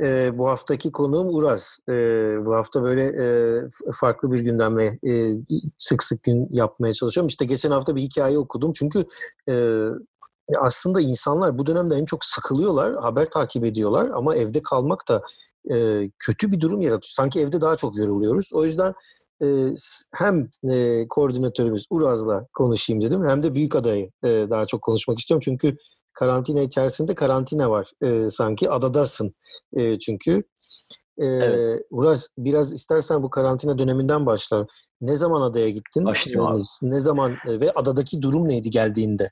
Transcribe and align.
e, 0.00 0.38
bu 0.38 0.48
haftaki 0.48 0.92
konuğum 0.92 1.34
Uraz. 1.34 1.78
E, 1.88 1.92
bu 2.46 2.54
hafta 2.54 2.82
böyle 2.82 3.04
e, 3.04 3.26
farklı 3.92 4.32
bir 4.32 4.40
gündemle 4.40 4.98
e, 5.08 5.32
sık 5.78 6.02
sık 6.02 6.22
gün 6.22 6.48
yapmaya 6.50 6.94
çalışıyorum. 6.94 7.28
İşte 7.28 7.44
geçen 7.44 7.70
hafta 7.70 7.96
bir 7.96 8.00
hikaye 8.00 8.38
okudum. 8.38 8.72
Çünkü 8.72 9.04
e, 9.48 9.86
aslında 10.58 11.00
insanlar 11.00 11.58
bu 11.58 11.66
dönemde 11.66 11.94
en 11.96 12.04
çok 12.04 12.24
sıkılıyorlar, 12.24 12.96
haber 12.96 13.30
takip 13.30 13.64
ediyorlar 13.64 14.10
ama 14.14 14.36
evde 14.36 14.62
kalmak 14.62 15.08
da 15.08 15.22
e, 15.70 16.10
kötü 16.18 16.52
bir 16.52 16.60
durum 16.60 16.80
yaratıyor. 16.80 17.10
Sanki 17.10 17.40
evde 17.40 17.60
daha 17.60 17.76
çok 17.76 17.96
yoruluyoruz. 17.96 18.50
O 18.52 18.64
yüzden 18.64 18.94
e, 19.42 19.46
hem 20.14 20.48
e, 20.70 21.08
koordinatörümüz 21.08 21.86
Uraz'la 21.90 22.46
konuşayım 22.54 23.02
dedim 23.02 23.24
hem 23.28 23.42
de 23.42 23.54
büyük 23.54 23.76
adayı 23.76 24.10
e, 24.24 24.28
daha 24.50 24.66
çok 24.66 24.82
konuşmak 24.82 25.18
istiyorum. 25.18 25.42
Çünkü 25.44 25.76
karantina 26.16 26.60
içerisinde 26.60 27.14
karantina 27.14 27.70
var 27.70 27.90
e, 28.02 28.28
sanki. 28.28 28.70
Adadasın 28.70 29.34
e, 29.76 29.98
çünkü. 29.98 30.42
E, 31.18 31.26
evet. 31.26 31.82
Uraz 31.90 32.28
biraz 32.38 32.72
istersen 32.72 33.22
bu 33.22 33.30
karantina 33.30 33.78
döneminden 33.78 34.26
başla. 34.26 34.66
Ne 35.00 35.16
zaman 35.16 35.40
adaya 35.40 35.70
gittin? 35.70 36.04
Başlayayım 36.04 36.46
abi. 36.46 36.62
Ne 36.82 37.00
zaman 37.00 37.32
e, 37.32 37.60
ve 37.60 37.72
adadaki 37.72 38.22
durum 38.22 38.48
neydi 38.48 38.70
geldiğinde? 38.70 39.30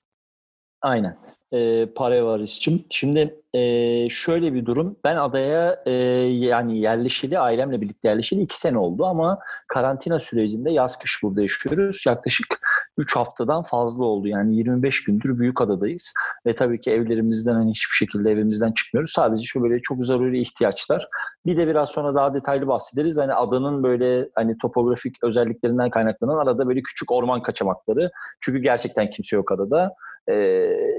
Aynen. 0.84 1.16
E, 1.52 1.86
para 1.86 2.24
var 2.24 2.40
işçim. 2.40 2.84
Şimdi 2.90 3.40
e, 3.54 3.60
şöyle 4.08 4.54
bir 4.54 4.66
durum. 4.66 4.96
Ben 5.04 5.16
adaya 5.16 5.82
e, 5.86 5.90
yani 5.90 6.78
yerleşeli, 6.78 7.38
ailemle 7.38 7.80
birlikte 7.80 8.08
yerleşeli 8.08 8.42
iki 8.42 8.58
sene 8.58 8.78
oldu 8.78 9.06
ama 9.06 9.38
karantina 9.68 10.18
sürecinde 10.18 10.70
yaz 10.70 10.98
kış 10.98 11.22
burada 11.22 11.42
yaşıyoruz. 11.42 12.02
Yaklaşık 12.06 12.60
3 12.98 13.16
haftadan 13.16 13.62
fazla 13.62 14.04
oldu. 14.04 14.28
Yani 14.28 14.56
25 14.56 15.04
gündür 15.04 15.38
büyük 15.38 15.60
adadayız. 15.60 16.14
Ve 16.46 16.54
tabii 16.54 16.80
ki 16.80 16.90
evlerimizden 16.90 17.54
hani 17.54 17.70
hiçbir 17.70 17.94
şekilde 17.94 18.30
evimizden 18.30 18.72
çıkmıyoruz. 18.72 19.12
Sadece 19.12 19.44
şu 19.44 19.62
böyle 19.62 19.82
çok 19.82 20.06
zaruri 20.06 20.40
ihtiyaçlar. 20.40 21.08
Bir 21.46 21.56
de 21.56 21.66
biraz 21.66 21.88
sonra 21.88 22.14
daha 22.14 22.34
detaylı 22.34 22.66
bahsederiz. 22.66 23.18
Hani 23.18 23.34
adanın 23.34 23.82
böyle 23.82 24.28
hani 24.34 24.58
topografik 24.58 25.24
özelliklerinden 25.24 25.90
kaynaklanan 25.90 26.38
arada 26.38 26.68
böyle 26.68 26.82
küçük 26.82 27.10
orman 27.10 27.42
kaçamakları. 27.42 28.10
Çünkü 28.40 28.58
gerçekten 28.58 29.10
kimse 29.10 29.36
yok 29.36 29.52
adada. 29.52 29.94
Ee, 30.28 30.34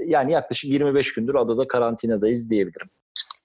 yani 0.06 0.32
yaklaşık 0.32 0.70
25 0.70 1.14
gündür 1.14 1.34
adada 1.34 1.66
karantinadayız 1.66 2.50
diyebilirim. 2.50 2.88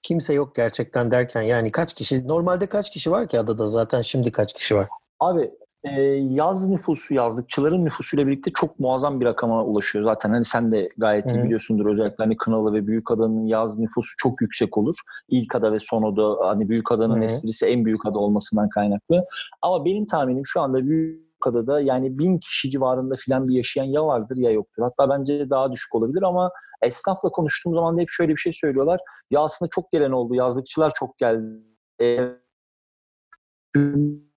Kimse 0.02 0.34
yok 0.34 0.54
gerçekten 0.54 1.10
derken 1.10 1.42
yani 1.42 1.70
kaç 1.70 1.94
kişi 1.94 2.28
normalde 2.28 2.66
kaç 2.66 2.90
kişi 2.90 3.10
var 3.10 3.28
ki 3.28 3.38
adada 3.40 3.66
zaten 3.66 4.02
şimdi 4.02 4.32
kaç 4.32 4.52
kişi 4.52 4.74
var? 4.74 4.88
Abi 5.20 5.50
e, 5.84 6.00
yaz 6.30 6.70
nüfusu 6.70 7.14
yazlıkçıların 7.14 7.84
nüfusuyla 7.84 8.26
birlikte 8.26 8.50
çok 8.60 8.80
muazzam 8.80 9.20
bir 9.20 9.26
rakama 9.26 9.64
ulaşıyor. 9.64 10.04
Zaten 10.04 10.30
hani 10.30 10.44
sen 10.44 10.72
de 10.72 10.88
gayet 10.98 11.26
iyi 11.26 11.42
biliyorsundur 11.44 11.86
özellikle 11.86 12.24
hani 12.24 12.36
Kınalı 12.36 12.74
ve 12.74 12.86
Büyükada'nın 12.86 13.46
yaz 13.46 13.78
nüfusu 13.78 14.14
çok 14.18 14.40
yüksek 14.40 14.78
olur. 14.78 14.94
İlk 15.28 15.54
ada 15.54 15.72
ve 15.72 15.78
son 15.78 16.02
ada 16.12 16.48
hani 16.48 16.68
Büyükada'nın 16.68 17.22
esprisi 17.22 17.66
en 17.66 17.84
büyük 17.84 18.06
ada 18.06 18.18
olmasından 18.18 18.68
kaynaklı. 18.68 19.24
Ama 19.62 19.84
benim 19.84 20.06
tahminim 20.06 20.46
şu 20.46 20.60
anda 20.60 20.86
büyük 20.86 21.31
Pamukkale'da 21.42 21.80
yani 21.80 22.18
bin 22.18 22.38
kişi 22.38 22.70
civarında 22.70 23.14
filan 23.16 23.48
bir 23.48 23.54
yaşayan 23.54 23.84
ya 23.84 24.06
vardır 24.06 24.36
ya 24.36 24.50
yoktur. 24.50 24.82
Hatta 24.82 25.10
bence 25.10 25.50
daha 25.50 25.72
düşük 25.72 25.94
olabilir 25.94 26.22
ama 26.22 26.50
esnafla 26.82 27.28
konuştuğum 27.28 27.74
zaman 27.74 27.96
da 27.96 28.00
hep 28.00 28.10
şöyle 28.10 28.32
bir 28.32 28.40
şey 28.40 28.52
söylüyorlar. 28.52 29.00
Ya 29.30 29.40
aslında 29.40 29.68
çok 29.68 29.90
gelen 29.92 30.10
oldu. 30.10 30.34
Yazlıkçılar 30.34 30.92
çok 30.94 31.18
geldi. 31.18 31.62
E, 32.00 32.30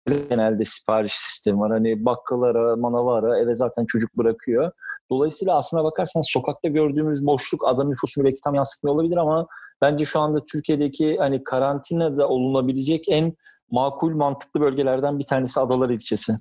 genelde 0.08 0.66
sipariş 0.66 1.14
sistemi 1.14 1.60
var. 1.60 1.72
Hani 1.72 2.06
bakkalara, 2.06 2.76
manavara 2.76 3.40
eve 3.40 3.56
zaten 3.56 3.86
çocuk 3.86 4.18
bırakıyor. 4.18 4.72
Dolayısıyla 5.10 5.58
aslına 5.58 5.84
bakarsan 5.84 6.22
sokakta 6.22 6.68
gördüğümüz 6.68 7.26
boşluk 7.26 7.68
adam 7.68 7.90
nüfusunu 7.90 8.26
belki 8.26 8.42
tam 8.44 8.56
yansıtmıyor 8.56 8.96
olabilir 8.96 9.18
ama 9.18 9.48
bence 9.82 10.06
şu 10.06 10.20
anda 10.20 10.46
Türkiye'deki 10.46 11.18
hani 11.18 11.44
karantinada 11.44 12.28
olunabilecek 12.28 13.06
en 13.10 13.34
makul 13.72 14.16
mantıklı 14.16 14.62
bölgelerden 14.62 15.20
bir 15.20 15.26
tanesi 15.26 15.60
Adalar 15.60 15.90
ilçesi. 15.90 16.40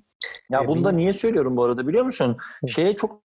Ya 0.49 0.63
e, 0.63 0.67
bunu 0.67 0.83
da 0.83 0.91
niye 0.91 1.13
söylüyorum 1.13 1.57
bu 1.57 1.63
arada 1.63 1.87
biliyor 1.87 2.05
musun? 2.05 2.37
Şeye 2.67 2.95
çok 2.95 3.25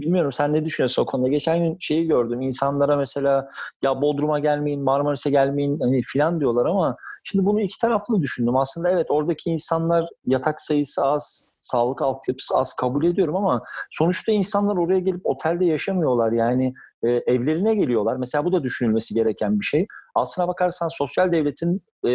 Bilmiyorum 0.00 0.32
sen 0.32 0.52
ne 0.52 0.64
düşünüyorsun 0.64 1.02
o 1.02 1.06
konuda? 1.06 1.28
Geçen 1.28 1.58
gün 1.58 1.76
şeyi 1.80 2.06
gördüm. 2.06 2.40
İnsanlara 2.40 2.96
mesela 2.96 3.48
ya 3.82 4.02
Bodrum'a 4.02 4.38
gelmeyin, 4.38 4.82
Marmaris'e 4.82 5.30
gelmeyin 5.30 5.80
hani 5.80 6.02
filan 6.02 6.40
diyorlar 6.40 6.66
ama 6.66 6.96
şimdi 7.24 7.44
bunu 7.44 7.60
iki 7.60 7.78
taraflı 7.78 8.22
düşündüm. 8.22 8.56
Aslında 8.56 8.90
evet 8.90 9.06
oradaki 9.10 9.50
insanlar 9.50 10.08
yatak 10.26 10.60
sayısı 10.60 11.04
az, 11.04 11.50
sağlık 11.62 12.02
altyapısı 12.02 12.56
az 12.56 12.72
kabul 12.74 13.04
ediyorum 13.04 13.36
ama 13.36 13.62
sonuçta 13.90 14.32
insanlar 14.32 14.76
oraya 14.76 14.98
gelip 14.98 15.20
otelde 15.24 15.64
yaşamıyorlar. 15.64 16.32
Yani 16.32 16.74
e, 17.02 17.08
evlerine 17.10 17.74
geliyorlar. 17.74 18.16
Mesela 18.16 18.44
bu 18.44 18.52
da 18.52 18.62
düşünülmesi 18.62 19.14
gereken 19.14 19.60
bir 19.60 19.64
şey. 19.64 19.86
Aslına 20.14 20.48
bakarsan 20.48 20.88
sosyal 20.88 21.32
devletin 21.32 21.82
e, 22.06 22.10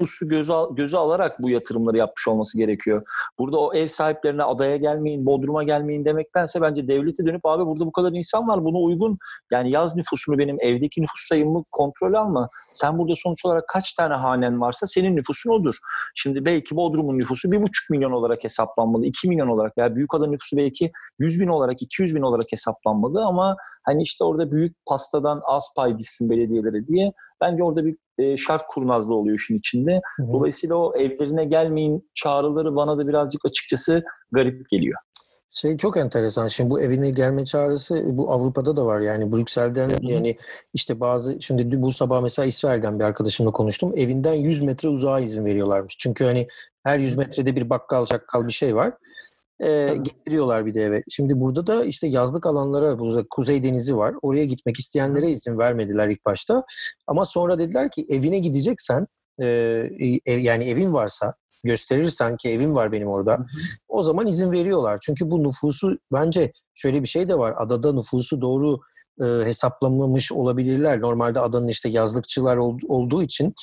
nüfusu 0.00 0.28
göze, 0.28 0.52
göze 0.70 0.96
alarak 0.96 1.42
bu 1.42 1.50
yatırımları 1.50 1.96
yapmış 1.96 2.28
olması 2.28 2.58
gerekiyor. 2.58 3.02
Burada 3.38 3.58
o 3.58 3.74
ev 3.74 3.86
sahiplerine 3.86 4.42
adaya 4.42 4.76
gelmeyin, 4.76 5.26
Bodrum'a 5.26 5.62
gelmeyin 5.62 6.04
demektense 6.04 6.60
bence 6.60 6.88
devlete 6.88 7.26
dönüp 7.26 7.46
abi 7.46 7.66
burada 7.66 7.86
bu 7.86 7.92
kadar 7.92 8.12
insan 8.12 8.48
var 8.48 8.64
buna 8.64 8.78
uygun. 8.78 9.18
Yani 9.50 9.70
yaz 9.70 9.96
nüfusunu 9.96 10.38
benim 10.38 10.56
evdeki 10.60 11.02
nüfus 11.02 11.28
sayımı 11.28 11.64
kontrol 11.70 12.14
alma. 12.14 12.48
Sen 12.72 12.98
burada 12.98 13.14
sonuç 13.16 13.44
olarak 13.44 13.68
kaç 13.68 13.92
tane 13.92 14.14
hanen 14.14 14.60
varsa 14.60 14.86
senin 14.86 15.16
nüfusun 15.16 15.50
odur. 15.50 15.74
Şimdi 16.14 16.44
belki 16.44 16.76
Bodrum'un 16.76 17.18
nüfusu 17.18 17.52
bir 17.52 17.62
buçuk 17.62 17.90
milyon 17.90 18.12
olarak 18.12 18.44
hesaplanmalı, 18.44 19.06
iki 19.06 19.28
milyon 19.28 19.48
olarak 19.48 19.78
veya 19.78 19.94
Büyükada 19.94 20.26
nüfusu 20.26 20.56
belki 20.56 20.92
yüz 21.18 21.40
bin 21.40 21.48
olarak, 21.48 21.82
iki 21.82 22.02
yüz 22.02 22.14
bin 22.14 22.22
olarak 22.22 22.46
hesaplanmalı 22.52 23.24
ama 23.24 23.56
hani 23.82 24.02
işte 24.02 24.24
orada 24.24 24.52
büyük 24.52 24.76
pastadan 24.86 25.40
az 25.44 25.64
pay 25.76 25.98
düşsün 25.98 26.30
belediyelere 26.30 26.86
diye 26.86 27.12
bence 27.40 27.64
orada 27.64 27.84
bir 27.84 27.96
e, 28.22 28.36
şart 28.36 28.66
kurnazlığı 28.68 29.14
oluyor 29.14 29.38
işin 29.38 29.58
içinde. 29.58 30.00
Hı 30.16 30.22
hı. 30.22 30.32
Dolayısıyla 30.32 30.76
o 30.76 30.96
evlerine 30.96 31.44
gelmeyin 31.44 32.10
çağrıları 32.14 32.76
bana 32.76 32.98
da 32.98 33.08
birazcık 33.08 33.44
açıkçası 33.44 34.04
garip 34.32 34.70
geliyor. 34.70 34.98
Şey 35.52 35.76
çok 35.76 35.96
enteresan. 35.96 36.48
Şimdi 36.48 36.70
bu 36.70 36.80
evine 36.80 37.10
gelme 37.10 37.44
çağrısı 37.44 38.02
bu 38.04 38.32
Avrupa'da 38.32 38.76
da 38.76 38.86
var. 38.86 39.00
Yani 39.00 39.32
Brüksel'den 39.32 39.90
Hı-hı. 39.90 39.98
yani 40.02 40.36
işte 40.74 41.00
bazı 41.00 41.40
şimdi 41.40 41.82
bu 41.82 41.92
sabah 41.92 42.22
mesela 42.22 42.46
İsrail'den 42.46 42.98
bir 42.98 43.04
arkadaşımla 43.04 43.50
konuştum. 43.50 43.92
Evinden 43.96 44.34
100 44.34 44.62
metre 44.62 44.88
uzağa 44.88 45.20
izin 45.20 45.44
veriyorlarmış. 45.44 45.96
Çünkü 45.98 46.24
hani 46.24 46.48
her 46.82 46.98
100 46.98 47.16
metrede 47.16 47.56
bir 47.56 47.70
bakkal 47.70 48.06
çakkal 48.06 48.46
bir 48.46 48.52
şey 48.52 48.76
var 48.76 48.92
e, 49.62 49.96
getiriyorlar 50.02 50.66
bir 50.66 50.74
de 50.74 50.84
eve. 50.84 51.02
Şimdi 51.08 51.40
burada 51.40 51.66
da 51.66 51.84
işte 51.84 52.06
yazlık 52.06 52.46
alanlara, 52.46 52.98
burada 52.98 53.26
Kuzey 53.30 53.62
Denizi 53.62 53.96
var. 53.96 54.14
Oraya 54.22 54.44
gitmek 54.44 54.78
isteyenlere 54.78 55.30
izin 55.30 55.58
vermediler 55.58 56.08
ilk 56.08 56.26
başta. 56.26 56.64
Ama 57.06 57.26
sonra 57.26 57.58
dediler 57.58 57.90
ki 57.90 58.06
evine 58.08 58.38
gideceksen, 58.38 59.06
e, 59.42 59.46
ev, 60.26 60.38
yani 60.38 60.64
evin 60.64 60.92
varsa 60.92 61.34
gösterirsen 61.64 62.36
ki 62.36 62.48
evim 62.48 62.74
var 62.74 62.92
benim 62.92 63.08
orada. 63.08 63.32
Hı 63.32 63.36
hı. 63.36 63.46
O 63.88 64.02
zaman 64.02 64.26
izin 64.26 64.52
veriyorlar. 64.52 64.98
Çünkü 65.02 65.30
bu 65.30 65.42
nüfusu 65.42 65.98
bence 66.12 66.52
şöyle 66.74 67.02
bir 67.02 67.08
şey 67.08 67.28
de 67.28 67.38
var. 67.38 67.54
Adada 67.56 67.92
nüfusu 67.92 68.40
doğru 68.40 68.80
e, 69.20 69.24
hesaplamamış 69.24 70.32
olabilirler. 70.32 71.00
Normalde 71.00 71.40
adanın 71.40 71.68
işte 71.68 71.88
yazlıkçılar 71.88 72.56
ol, 72.56 72.78
olduğu 72.88 73.22
için 73.22 73.54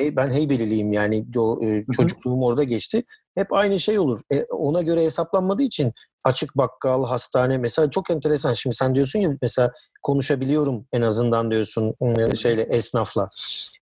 e, 0.00 0.16
ben 0.16 0.30
Heybeliliyim 0.30 0.92
yani 0.92 1.26
o, 1.36 1.64
e, 1.64 1.84
çocukluğum 1.96 2.42
orada 2.42 2.64
geçti. 2.64 3.04
Hep 3.34 3.52
aynı 3.52 3.80
şey 3.80 3.98
olur. 3.98 4.20
E, 4.32 4.44
ona 4.44 4.82
göre 4.82 5.04
hesaplanmadığı 5.04 5.62
için 5.62 5.92
açık 6.24 6.56
bakkal, 6.56 7.04
hastane 7.04 7.58
mesela 7.58 7.90
çok 7.90 8.10
enteresan. 8.10 8.52
Şimdi 8.52 8.76
sen 8.76 8.94
diyorsun 8.94 9.18
ya 9.18 9.30
mesela 9.42 9.72
konuşabiliyorum 10.02 10.86
en 10.92 11.02
azından 11.02 11.50
diyorsun 11.50 11.94
şeyle 12.34 12.62
esnafla. 12.62 13.30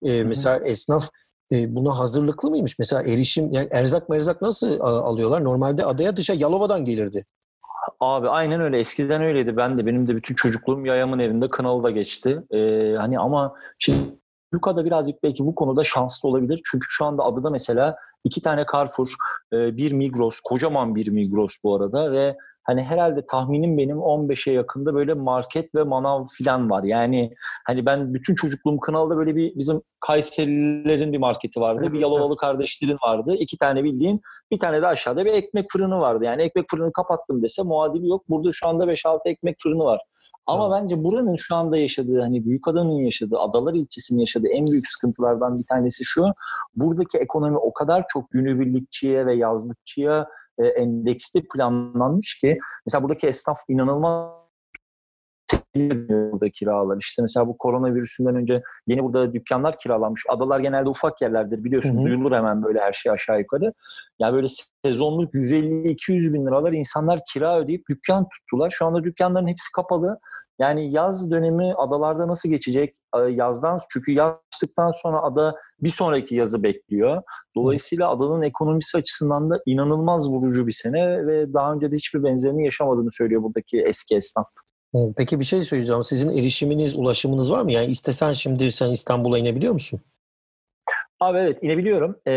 E, 0.04 0.24
mesela 0.24 0.58
esnaf 0.58 1.10
e, 1.52 1.76
buna 1.76 2.00
hazırlıklı 2.00 2.50
mıymış? 2.50 2.80
Mesela 2.80 3.04
erişim 3.04 3.52
yani 3.52 3.68
erzak 3.72 4.10
merzak 4.10 4.42
nasıl 4.42 4.80
alıyorlar? 4.80 5.44
Normalde 5.44 5.86
adaya 5.86 6.18
dışa 6.18 6.34
Yalova'dan 6.34 6.86
gelirdi. 6.86 7.26
Abi 8.00 8.30
aynen 8.30 8.62
öyle. 8.62 8.80
Eskiden 8.80 9.22
öyleydi. 9.22 9.58
Ben 9.58 9.78
de 9.78 9.86
benim 9.86 10.08
de 10.08 10.16
bütün 10.16 10.36
çocukluğum 10.36 10.86
yayamın 10.86 11.20
evinde 11.20 11.50
Kınalı'da 11.50 11.91
geçti. 11.91 12.44
Ee, 12.52 12.96
hani 12.98 13.20
ama 13.20 13.53
şimdi 13.80 13.98
Luka'da 14.53 14.86
birazcık 14.86 15.24
belki 15.24 15.46
bu 15.46 15.56
konuda 15.56 15.84
şanslı 15.84 16.30
olabilir. 16.30 16.62
Çünkü 16.72 16.88
şu 16.90 17.06
anda 17.06 17.24
adada 17.24 17.50
mesela 17.50 17.96
iki 18.26 18.42
tane 18.42 18.66
Carrefour, 18.74 19.14
e, 19.54 19.78
bir 19.78 19.92
Migros, 19.92 20.40
kocaman 20.40 20.96
bir 20.96 21.08
Migros 21.08 21.56
bu 21.64 21.76
arada 21.76 22.12
ve 22.12 22.36
hani 22.66 22.84
herhalde 22.84 23.26
tahminim 23.26 23.78
benim 23.78 23.98
15'e 23.98 24.54
yakında 24.54 24.94
böyle 24.94 25.14
market 25.14 25.76
ve 25.76 25.84
manav 25.84 26.28
filan 26.28 26.70
var. 26.70 26.84
Yani 26.84 27.34
hani 27.66 27.86
ben 27.86 28.14
bütün 28.14 28.36
çocukluğum 28.36 28.80
Kınalı'da 28.80 29.18
böyle 29.18 29.36
bir 29.36 29.56
bizim 29.56 29.82
Kayserilerin 30.00 31.14
bir 31.14 31.18
marketi 31.18 31.60
vardı. 31.60 31.94
Bir 31.94 32.00
Yalovalı 32.00 32.38
kardeşlerin 32.38 32.98
vardı. 33.06 33.36
iki 33.40 33.58
tane 33.58 33.84
bildiğin. 33.84 34.22
Bir 34.52 34.60
tane 34.60 34.82
de 34.82 34.88
aşağıda 34.88 35.26
bir 35.26 35.34
ekmek 35.34 35.72
fırını 35.72 36.00
vardı. 36.00 36.26
Yani 36.26 36.42
ekmek 36.42 36.66
fırını 36.70 36.94
kapattım 36.94 37.42
dese 37.42 37.64
muadili 37.64 38.08
yok. 38.08 38.24
Burada 38.30 38.50
şu 38.54 38.68
anda 38.68 38.86
5-6 38.86 39.20
ekmek 39.26 39.56
fırını 39.60 39.84
var. 39.84 40.02
Ama 40.47 40.72
bence 40.72 41.03
buranın 41.03 41.36
şu 41.36 41.56
anda 41.56 41.78
yaşadığı 41.78 42.22
hani 42.22 42.46
Büyükada'nın 42.46 43.03
yaşadığı, 43.03 43.40
Adalar 43.40 43.74
ilçesinin 43.74 44.20
yaşadığı 44.20 44.47
en 44.47 44.64
büyük 44.72 44.88
sıkıntılardan 44.88 45.59
bir 45.59 45.66
tanesi 45.66 46.03
şu. 46.03 46.26
Buradaki 46.76 47.18
ekonomi 47.18 47.58
o 47.58 47.74
kadar 47.74 48.06
çok 48.08 48.32
günübirlikçiye 48.32 49.26
ve 49.26 49.36
yazlıkçıya 49.36 50.28
e, 50.58 50.66
endeksli 50.68 51.47
planlanmış 51.47 52.38
ki 52.38 52.59
mesela 52.86 53.03
buradaki 53.03 53.28
esnaf 53.28 53.58
inanılmaz 53.68 54.45
burada 55.76 56.50
kiralar. 56.50 56.98
İşte 56.98 57.22
mesela 57.22 57.48
bu 57.48 57.58
koronavirüsünden 57.58 58.36
önce 58.36 58.62
yeni 58.88 59.04
burada 59.04 59.34
dükkanlar 59.34 59.80
kiralanmış. 59.80 60.24
Adalar 60.30 60.60
genelde 60.60 60.90
ufak 60.90 61.22
yerlerdir 61.22 61.64
biliyorsunuz. 61.64 62.06
Duyulur 62.06 62.32
hemen 62.32 62.64
böyle 62.64 62.80
her 62.80 62.94
şey 62.94 63.12
aşağı 63.12 63.40
yukarı. 63.40 63.74
Yani 64.20 64.34
böyle 64.34 64.48
sezonluk 64.86 65.34
150-200 65.34 66.34
bin 66.34 66.46
liralar 66.46 66.72
insanlar 66.72 67.20
kira 67.34 67.60
ödeyip 67.60 67.90
dükkan 67.90 68.28
tuttular. 68.30 68.72
Şu 68.72 68.86
anda 68.86 69.04
dükkanların 69.04 69.48
hepsi 69.48 69.72
kapalı. 69.76 70.20
Yani 70.60 70.92
yaz 70.92 71.32
dönemi 71.32 71.74
adalarda 71.74 72.28
nasıl 72.28 72.50
geçecek? 72.50 72.96
Ee, 73.16 73.20
Yazdan 73.20 73.80
çünkü 73.90 74.12
yazdıktan 74.12 74.92
sonra 75.02 75.22
ada 75.22 75.56
bir 75.80 75.90
sonraki 75.90 76.36
yazı 76.36 76.64
bekliyor. 76.64 77.22
Dolayısıyla 77.56 78.10
adanın 78.10 78.42
ekonomisi 78.42 78.98
açısından 78.98 79.50
da 79.50 79.60
inanılmaz 79.66 80.30
vurucu 80.30 80.68
bir 80.68 80.72
sene 80.72 81.28
ve 81.28 81.54
daha 81.54 81.74
önce 81.74 81.92
de 81.92 81.96
hiçbir 81.96 82.24
benzerini 82.24 82.66
yaşamadığını 82.66 83.12
söylüyor 83.12 83.44
buradaki 83.44 83.82
eski 83.82 84.16
esnaf. 84.16 84.48
Peki 85.18 85.40
bir 85.40 85.46
şey 85.46 85.59
söyleyeceğim. 85.59 86.03
Sizin 86.03 86.38
erişiminiz, 86.38 86.96
ulaşımınız 86.96 87.52
var 87.52 87.62
mı? 87.62 87.72
Yani 87.72 87.86
istesen 87.86 88.34
şimdi 88.34 88.72
sen 88.72 88.90
İstanbul'a 88.90 89.38
inebiliyor 89.40 89.74
musun? 89.74 90.02
Abi 91.20 91.38
evet 91.38 91.64
inebiliyorum. 91.64 92.16
Ee, 92.28 92.32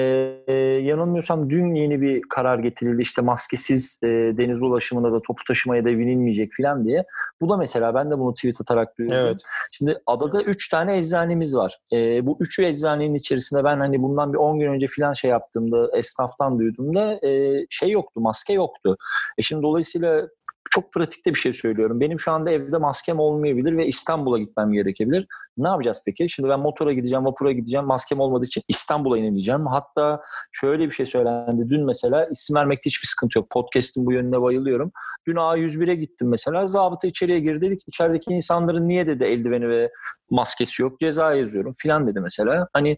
e, 0.47 0.57
yanılmıyorsam 0.59 1.51
dün 1.51 1.75
yeni 1.75 2.01
bir 2.01 2.23
karar 2.23 2.59
getirildi. 2.59 3.03
İşte 3.03 3.23
maskesiz 3.23 4.01
e, 4.03 4.07
deniz 4.09 4.63
ulaşımında 4.63 5.13
da 5.13 5.23
topu 5.23 5.45
taşımaya 5.45 5.85
da 5.85 5.89
binilmeyecek 5.89 6.53
falan 6.57 6.85
diye. 6.85 7.05
Bu 7.41 7.49
da 7.49 7.57
mesela 7.57 7.95
ben 7.95 8.11
de 8.11 8.19
bunu 8.19 8.35
tweet 8.35 8.61
atarak 8.61 8.99
duyurdum. 8.99 9.17
Evet. 9.21 9.41
Şimdi 9.71 9.99
adada 10.07 10.43
3 10.43 10.69
tane 10.69 10.99
eczanemiz 10.99 11.57
var. 11.57 11.79
Ee, 11.93 12.27
bu 12.27 12.37
üçü 12.41 12.65
eczanenin 12.65 13.15
içerisinde 13.15 13.65
ben 13.65 13.79
hani 13.79 14.03
bundan 14.03 14.33
bir 14.33 14.39
10 14.39 14.59
gün 14.59 14.67
önce 14.67 14.87
falan 14.97 15.13
şey 15.13 15.31
yaptığımda 15.31 15.99
esnaftan 15.99 16.59
duyduğumda 16.59 17.27
e, 17.29 17.67
şey 17.71 17.91
yoktu, 17.91 18.21
maske 18.21 18.53
yoktu. 18.53 18.97
E 19.39 19.43
şimdi 19.43 19.63
dolayısıyla 19.63 20.29
çok 20.71 20.93
pratikte 20.93 21.35
bir 21.35 21.39
şey 21.39 21.53
söylüyorum. 21.53 22.01
Benim 22.01 22.21
şu 22.21 22.33
anda 22.33 22.51
evde 22.51 22.77
maskem 22.79 23.19
olmayabilir 23.19 23.77
ve 23.77 23.87
İstanbul'a 23.87 24.39
gitmem 24.39 24.73
gerekebilir. 24.73 25.27
Ne 25.59 25.69
yapacağız 25.69 26.03
peki? 26.07 26.31
Şimdi 26.31 26.49
ben 26.49 26.61
motora 26.61 26.93
gideceğim, 26.93 27.25
vapura 27.25 27.53
gideceğim. 27.53 27.87
Maskem 27.87 28.21
olmadığı 28.21 28.45
için 28.45 28.63
İstanbul'a 28.69 29.19
ineceğim. 29.19 29.67
Hatta 29.67 30.23
şöyle 30.53 30.87
bir 30.87 30.93
şey 30.93 31.07
söylendi. 31.07 31.69
Dün 31.69 31.85
mesela 31.85 32.27
isim 32.27 32.57
vermekte 32.57 32.91
hiçbir 32.91 33.07
sıkıntı 33.07 33.39
yok. 33.39 33.51
Podcast'in 33.51 34.07
bu 34.07 34.13
yönüne 34.13 34.43
bayılıyorum. 34.43 34.93
Dün 35.27 35.35
A101'e 35.37 35.95
gittim 35.95 36.29
mesela. 36.29 36.67
Zabıta 36.67 37.07
içeriye 37.09 37.41
girdi. 37.41 37.61
Dedik 37.67 37.83
içerideki 37.87 38.31
insanların 38.31 38.89
niye 38.89 39.07
dedi 39.07 39.25
eldiveni 39.25 39.69
ve 39.69 39.91
maskesi 40.31 40.83
yok. 40.83 41.01
Ceza 41.01 41.35
yazıyorum 41.35 41.75
filan 41.79 42.07
dedi 42.07 42.21
mesela. 42.21 42.69
Hani 42.73 42.97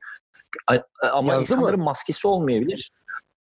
ama 1.13 1.33
Yazdı 1.33 1.33
mı? 1.33 1.41
insanların 1.43 1.81
maskesi 1.81 2.29
olmayabilir. 2.29 2.93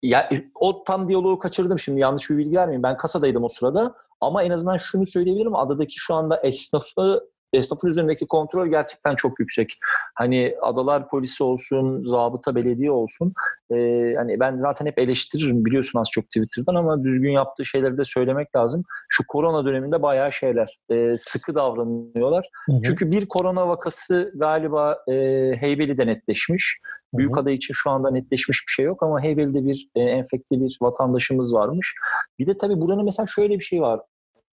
Ya 0.04 0.30
o 0.56 0.84
tam 0.84 1.08
diyaloğu 1.08 1.40
kaçırdım 1.40 1.80
şimdi 1.80 2.00
yanlış 2.00 2.30
bir 2.30 2.38
bilgi 2.38 2.56
vermeyeyim. 2.56 2.84
Ben 2.84 2.98
kasadaydım 2.98 3.44
o 3.44 3.48
sırada. 3.48 3.96
Ama 4.22 4.44
en 4.44 4.52
azından 4.52 4.78
şunu 4.78 5.06
söyleyebilirim. 5.06 5.56
Adadaki 5.56 5.96
şu 5.98 6.14
anda 6.14 6.38
esnafı 6.38 7.22
esnafın 7.54 7.88
üzerindeki 7.88 8.28
kontrol 8.28 8.68
gerçekten 8.68 9.16
çok 9.16 9.40
yüksek. 9.40 9.78
Hani 10.16 10.56
adalar 10.62 11.10
polisi 11.10 11.44
olsun, 11.44 12.06
zabıta 12.06 12.56
belediye 12.56 12.92
olsun. 12.92 13.34
Ee, 13.72 14.14
hani 14.18 14.40
ben 14.40 14.58
zaten 14.58 14.86
hep 14.86 15.00
eleştiririm 15.00 15.66
biliyorsun 15.66 16.00
az 16.00 16.08
çok 16.12 16.26
Twitter'dan 16.26 16.76
ama 16.76 17.04
düzgün 17.04 17.32
yaptığı 17.32 17.66
şeyleri 17.66 17.98
de 17.98 18.06
söylemek 18.06 18.56
lazım. 18.56 18.84
Şu 19.10 19.28
korona 19.28 19.66
döneminde 19.66 20.02
bayağı 20.02 20.34
şeyler 20.34 20.80
e, 20.92 21.18
sıkı 21.18 21.56
davranıyorlar. 21.56 22.50
Hı 22.66 22.72
hı. 22.72 22.82
Çünkü 22.84 23.12
bir 23.12 23.26
korona 23.28 23.68
vakası 23.68 24.32
galiba 24.36 24.98
e, 25.08 25.14
Heybeli'de 25.60 26.08
netleşmiş. 26.08 26.80
Büyükada 27.14 27.52
için 27.52 27.74
şu 27.74 27.90
anda 27.90 28.12
netleşmiş 28.12 28.64
bir 28.68 28.72
şey 28.72 28.86
yok 28.86 29.04
ama 29.04 29.24
Heybeli'de 29.24 29.66
bir 29.66 29.90
e, 29.96 30.02
enfekte 30.02 30.62
bir 30.62 30.78
vatandaşımız 30.82 31.54
varmış. 31.54 31.94
Bir 32.40 32.48
de 32.48 32.58
tabii 32.58 32.82
buranın 32.82 33.06
mesela 33.06 33.28
şöyle 33.36 33.60
bir 33.60 33.64
şey 33.64 33.82
var. 33.82 34.00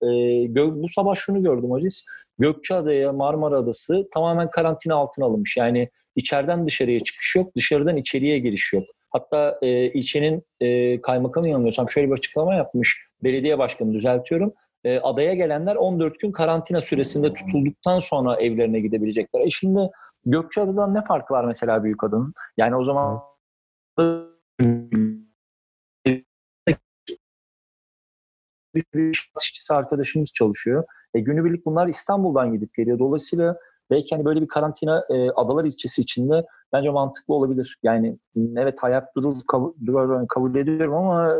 E, 0.02 0.06
gö- 0.44 0.82
bu 0.82 0.88
sabah 0.88 1.14
şunu 1.14 1.42
gördüm 1.42 1.72
Aziz. 1.72 2.04
Gökçeada'ya 2.38 3.12
Marmara 3.12 3.56
Adası 3.56 4.08
tamamen 4.14 4.50
karantina 4.50 4.94
altına 4.94 5.24
alınmış. 5.24 5.56
Yani 5.56 5.88
içeriden 6.16 6.66
dışarıya 6.66 7.00
çıkış 7.00 7.36
yok, 7.36 7.56
dışarıdan 7.56 7.96
içeriye 7.96 8.38
giriş 8.38 8.72
yok. 8.72 8.84
Hatta 9.10 9.58
e, 9.62 9.92
ilçenin 9.92 10.42
e, 10.60 11.00
kaymakamı 11.00 11.48
yanılmıyorsam 11.48 11.88
şöyle 11.88 12.08
bir 12.08 12.12
açıklama 12.12 12.54
yapmış. 12.54 13.06
Belediye 13.22 13.58
başkanı 13.58 13.92
düzeltiyorum. 13.92 14.52
E, 14.84 14.98
adaya 14.98 15.34
gelenler 15.34 15.76
14 15.76 16.20
gün 16.20 16.32
karantina 16.32 16.80
süresinde 16.80 17.34
tutulduktan 17.34 18.00
sonra 18.00 18.36
evlerine 18.36 18.80
gidebilecekler. 18.80 19.40
E 19.40 19.50
şimdi 19.50 19.90
Gökçeada'dan 20.26 20.94
ne 20.94 21.04
farkı 21.04 21.34
var 21.34 21.44
mesela 21.44 21.84
Büyükada'nın? 21.84 22.34
Yani 22.56 22.76
o 22.76 22.84
zaman 22.84 23.20
bir 28.74 29.28
işçisi 29.40 29.74
arkadaşımız 29.74 30.32
çalışıyor. 30.32 30.84
E, 31.14 31.20
günübirlik 31.20 31.66
bunlar 31.66 31.86
İstanbul'dan 31.86 32.52
gidip 32.52 32.74
geliyor. 32.74 32.98
Dolayısıyla 32.98 33.56
belki 33.90 34.14
hani 34.14 34.24
böyle 34.24 34.42
bir 34.42 34.48
karantina 34.48 35.04
e, 35.10 35.30
adalar 35.30 35.64
ilçesi 35.64 36.02
içinde 36.02 36.44
bence 36.72 36.90
mantıklı 36.90 37.34
olabilir. 37.34 37.78
Yani 37.82 38.18
evet 38.56 38.82
hayat 38.82 39.16
durur, 39.16 39.34
kabul, 39.48 39.72
durar, 39.86 40.28
kabul 40.28 40.54
ediyorum 40.54 40.94
ama 40.94 41.36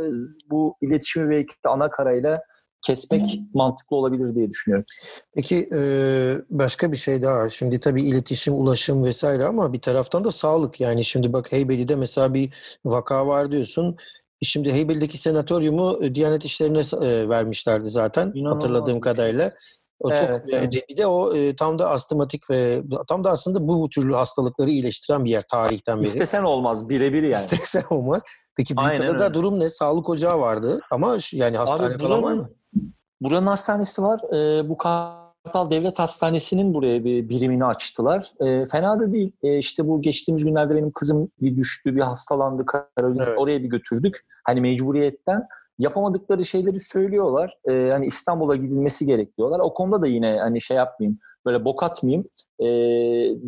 bu 0.50 0.76
iletişimi 0.80 1.30
belki 1.30 1.54
de 1.64 1.68
ana 1.68 1.90
karayla 1.90 2.34
kesmek 2.86 3.40
mantıklı 3.54 3.96
olabilir 3.96 4.34
diye 4.34 4.50
düşünüyorum. 4.50 4.86
Peki 5.34 5.68
e, 5.74 5.80
başka 6.50 6.92
bir 6.92 6.96
şey 6.96 7.22
daha. 7.22 7.48
Şimdi 7.48 7.80
tabii 7.80 8.02
iletişim, 8.02 8.54
ulaşım 8.54 9.04
vesaire 9.04 9.44
ama 9.44 9.72
bir 9.72 9.80
taraftan 9.80 10.24
da 10.24 10.32
sağlık. 10.32 10.80
Yani 10.80 11.04
şimdi 11.04 11.32
bak 11.32 11.52
Heybeli'de 11.52 11.96
mesela 11.96 12.34
bir 12.34 12.50
vaka 12.84 13.26
var 13.26 13.52
diyorsun. 13.52 13.96
Şimdi 14.42 14.72
Heybeli'deki 14.72 15.18
senatoryumu 15.18 15.98
e, 16.02 16.14
Diyanet 16.14 16.44
İşleri'ne 16.44 17.06
e, 17.06 17.28
vermişlerdi 17.28 17.90
zaten 17.90 18.32
İnanılmaz 18.34 18.54
hatırladığım 18.54 18.94
şey. 18.94 19.00
kadarıyla. 19.00 19.52
O 20.00 20.08
çok 20.08 20.28
Evet, 20.28 20.48
e, 20.48 20.56
evet. 20.56 20.88
bir 20.88 20.96
de 20.96 21.06
o 21.06 21.34
e, 21.34 21.56
tam 21.56 21.78
da 21.78 21.90
astmatik 21.90 22.50
ve 22.50 22.82
tam 23.08 23.24
da 23.24 23.30
aslında 23.30 23.68
bu 23.68 23.88
türlü 23.90 24.14
hastalıkları 24.14 24.70
iyileştiren 24.70 25.24
bir 25.24 25.30
yer 25.30 25.44
tarihten 25.50 26.00
beri. 26.00 26.08
İstesen 26.08 26.42
olmaz 26.42 26.88
birebir 26.88 27.22
yani. 27.22 27.34
İstesen 27.34 27.84
olmaz. 27.90 28.22
Peki 28.56 28.76
Büyükada'da 28.76 29.34
durum 29.34 29.60
ne? 29.60 29.70
Sağlık 29.70 30.08
ocağı 30.08 30.40
vardı 30.40 30.80
ama 30.90 31.18
yani 31.32 31.56
hastane 31.56 31.94
Abi 31.94 32.02
falan 32.02 32.22
var 32.22 32.32
mı? 32.32 32.50
Buranın 33.24 33.46
hastanesi 33.46 34.02
var. 34.02 34.20
Ee, 34.32 34.68
bu 34.68 34.76
Kartal 34.76 35.70
Devlet 35.70 35.98
Hastanesi'nin 35.98 36.74
buraya 36.74 37.04
bir 37.04 37.28
birimini 37.28 37.64
açtılar. 37.64 38.32
Ee, 38.40 38.66
fena 38.66 39.00
da 39.00 39.12
değil. 39.12 39.32
Ee, 39.42 39.58
işte 39.58 39.88
bu 39.88 40.02
geçtiğimiz 40.02 40.44
günlerde 40.44 40.74
benim 40.74 40.90
kızım 40.90 41.28
bir 41.40 41.56
düştü, 41.56 41.96
bir 41.96 42.00
hastalandı. 42.00 42.66
Karolina. 42.66 43.24
Evet. 43.24 43.38
Oraya 43.38 43.62
bir 43.62 43.68
götürdük. 43.68 44.26
Hani 44.44 44.60
mecburiyetten. 44.60 45.46
Yapamadıkları 45.78 46.44
şeyleri 46.44 46.80
söylüyorlar. 46.80 47.58
Ee, 47.68 47.88
hani 47.92 48.06
İstanbul'a 48.06 48.56
gidilmesi 48.56 49.06
gerek 49.06 49.38
diyorlar. 49.38 49.60
O 49.60 49.74
konuda 49.74 50.02
da 50.02 50.06
yine 50.06 50.38
hani 50.38 50.60
şey 50.60 50.76
yapmayayım. 50.76 51.18
Böyle 51.46 51.64
bok 51.64 51.82
atmayayım. 51.82 52.24
Ee, 52.60 52.66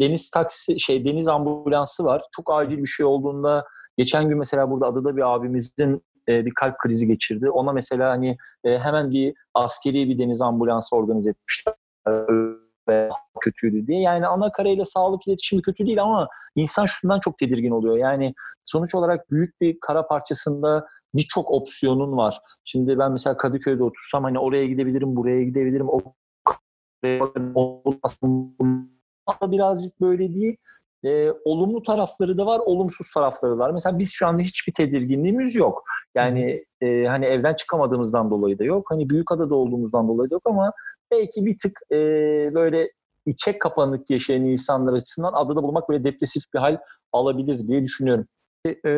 deniz 0.01 0.31
taksi, 0.31 0.81
şey 0.81 1.05
deniz 1.05 1.29
ambulansı 1.29 2.05
var. 2.05 2.23
Çok 2.37 2.53
acil 2.53 2.79
bir 2.79 2.87
şey 2.87 3.07
olduğunda 3.07 3.65
geçen 3.97 4.29
gün 4.29 4.39
mesela 4.39 4.71
burada 4.71 4.87
adada 4.87 5.17
bir 5.17 5.35
abimizin 5.35 6.03
e, 6.29 6.47
bir 6.47 6.55
kalp 6.55 6.79
krizi 6.79 7.07
geçirdi. 7.07 7.51
Ona 7.51 7.73
mesela 7.73 8.11
hani 8.11 8.37
e, 8.65 8.79
hemen 8.79 9.11
bir 9.11 9.35
askeri 9.55 10.09
bir 10.09 10.19
deniz 10.19 10.41
ambulansı 10.41 10.97
organize 10.97 11.31
etmişler. 11.31 11.75
E, 12.09 12.13
ve 12.89 13.09
kötüydü 13.41 13.87
diye. 13.87 14.01
Yani 14.01 14.27
ana 14.27 14.53
karayla 14.53 14.85
sağlık 14.85 15.27
iletişimi 15.29 15.63
kötü 15.63 15.87
değil 15.87 16.03
ama 16.03 16.29
insan 16.55 16.87
şundan 16.87 17.21
çok 17.21 17.39
tedirgin 17.39 17.71
oluyor. 17.71 17.97
Yani 17.97 18.35
sonuç 18.65 18.95
olarak 18.95 19.31
büyük 19.31 19.61
bir 19.61 19.79
kara 19.81 20.07
parçasında 20.07 20.87
birçok 21.15 21.51
opsiyonun 21.51 22.17
var. 22.17 22.41
Şimdi 22.65 22.99
ben 22.99 23.13
mesela 23.13 23.37
Kadıköy'de 23.37 23.83
otursam 23.83 24.25
hani 24.25 24.39
oraya 24.39 24.67
gidebilirim, 24.67 25.17
buraya 25.17 25.45
gidebilirim. 25.45 25.89
O 25.89 26.01
birazcık 29.43 30.01
böyle 30.01 30.35
değil. 30.35 30.57
E, 31.07 31.33
olumlu 31.45 31.83
tarafları 31.83 32.39
da 32.39 32.47
var, 32.47 32.61
olumsuz 32.65 33.11
tarafları 33.11 33.53
da 33.53 33.59
var. 33.59 33.71
Mesela 33.71 33.99
biz 33.99 34.11
şu 34.13 34.27
anda 34.27 34.43
hiçbir 34.43 34.73
tedirginliğimiz 34.73 35.55
yok. 35.55 35.85
Yani 36.15 36.65
e, 36.81 37.05
hani 37.05 37.27
evden 37.27 37.55
çıkamadığımızdan 37.55 38.31
dolayı 38.31 38.59
da 38.59 38.65
yok. 38.65 38.87
Hani 38.91 39.11
Büyükada'da 39.11 39.55
olduğumuzdan 39.55 40.09
dolayı 40.09 40.31
da 40.31 40.35
yok 40.35 40.43
ama 40.45 40.73
belki 41.11 41.47
bir 41.47 41.59
tık 41.59 41.81
e, 41.93 41.97
böyle 42.55 42.91
içe 43.27 43.59
kapanık 43.59 44.11
yaşayan 44.11 44.45
insanlar 44.45 44.93
açısından 44.93 45.33
adada 45.33 45.63
bulmak 45.63 45.89
böyle 45.89 46.05
depresif 46.05 46.43
bir 46.55 46.59
hal 46.59 46.77
alabilir 47.13 47.69
diye 47.69 47.83
düşünüyorum. 47.83 48.27
E, 48.87 48.93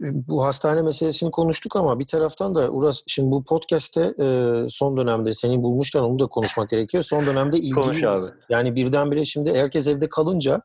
bu 0.00 0.44
hastane 0.44 0.82
meselesini 0.82 1.30
konuştuk 1.30 1.76
ama 1.76 1.98
bir 1.98 2.06
taraftan 2.06 2.54
da 2.54 2.70
Uras 2.70 3.00
şimdi 3.06 3.30
bu 3.30 3.44
podcast'te 3.44 4.14
e, 4.20 4.26
son 4.68 4.96
dönemde 4.96 5.34
seni 5.34 5.62
bulmuşken 5.62 6.00
onu 6.00 6.18
da 6.18 6.26
konuşmak 6.26 6.70
gerekiyor. 6.70 7.02
Son 7.02 7.26
dönemde 7.26 7.56
Konuş 7.74 7.88
ilgili 7.90 8.08
abi. 8.08 8.20
yani 8.48 8.74
birdenbire 8.74 9.24
şimdi 9.24 9.54
herkes 9.54 9.86
evde 9.86 10.08
kalınca 10.08 10.62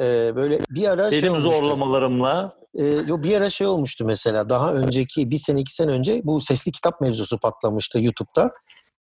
e, 0.00 0.36
böyle 0.36 0.60
bir 0.70 0.88
ara 0.88 1.10
şey 1.10 1.22
Benim 1.22 1.32
olmuştu. 1.32 1.50
zorlamalarımla 1.50 2.58
E, 2.74 2.84
yo 2.84 3.22
bir 3.22 3.36
ara 3.36 3.50
şey 3.50 3.66
olmuştu 3.66 4.04
mesela 4.04 4.48
daha 4.48 4.72
önceki 4.74 5.30
bir 5.30 5.38
sene 5.38 5.60
iki 5.60 5.74
sene 5.74 5.90
önce 5.90 6.20
bu 6.24 6.40
sesli 6.40 6.72
kitap 6.72 7.00
mevzusu 7.00 7.38
patlamıştı 7.38 8.00
YouTube'da. 8.00 8.50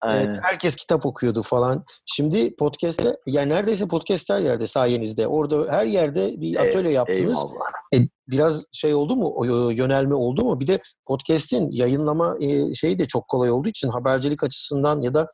E, 0.04 0.08
aynen. 0.08 0.40
herkes 0.44 0.76
kitap 0.76 1.06
okuyordu 1.06 1.44
falan. 1.44 1.86
Şimdi 2.06 2.56
podcast'te 2.56 3.18
yani 3.28 3.50
neredeyse 3.50 3.88
podcast 3.88 4.30
her 4.30 4.42
yerde 4.42 4.68
sayenizde. 4.68 5.28
Orada 5.28 5.72
her 5.74 5.86
yerde 5.86 6.42
bir 6.42 6.56
Evet, 6.56 6.76
atölye 6.76 6.92
yaptınız. 6.92 7.20
Eyvallah. 7.20 7.66
E, 7.96 7.98
biraz 8.28 8.66
şey 8.72 8.94
oldu 8.94 9.16
mu? 9.16 9.46
Yönelme 9.74 10.16
oldu 10.16 10.44
mu? 10.44 10.60
Bir 10.60 10.68
de 10.68 10.80
podcast'in 11.06 11.72
yayınlama 11.72 12.38
e, 12.42 12.74
şeyi 12.74 13.00
de 13.00 13.06
çok 13.06 13.28
kolay 13.28 13.52
olduğu 13.52 13.70
için 13.70 13.90
habercilik 13.90 14.44
açısından 14.44 15.02
ya 15.02 15.14
da 15.14 15.28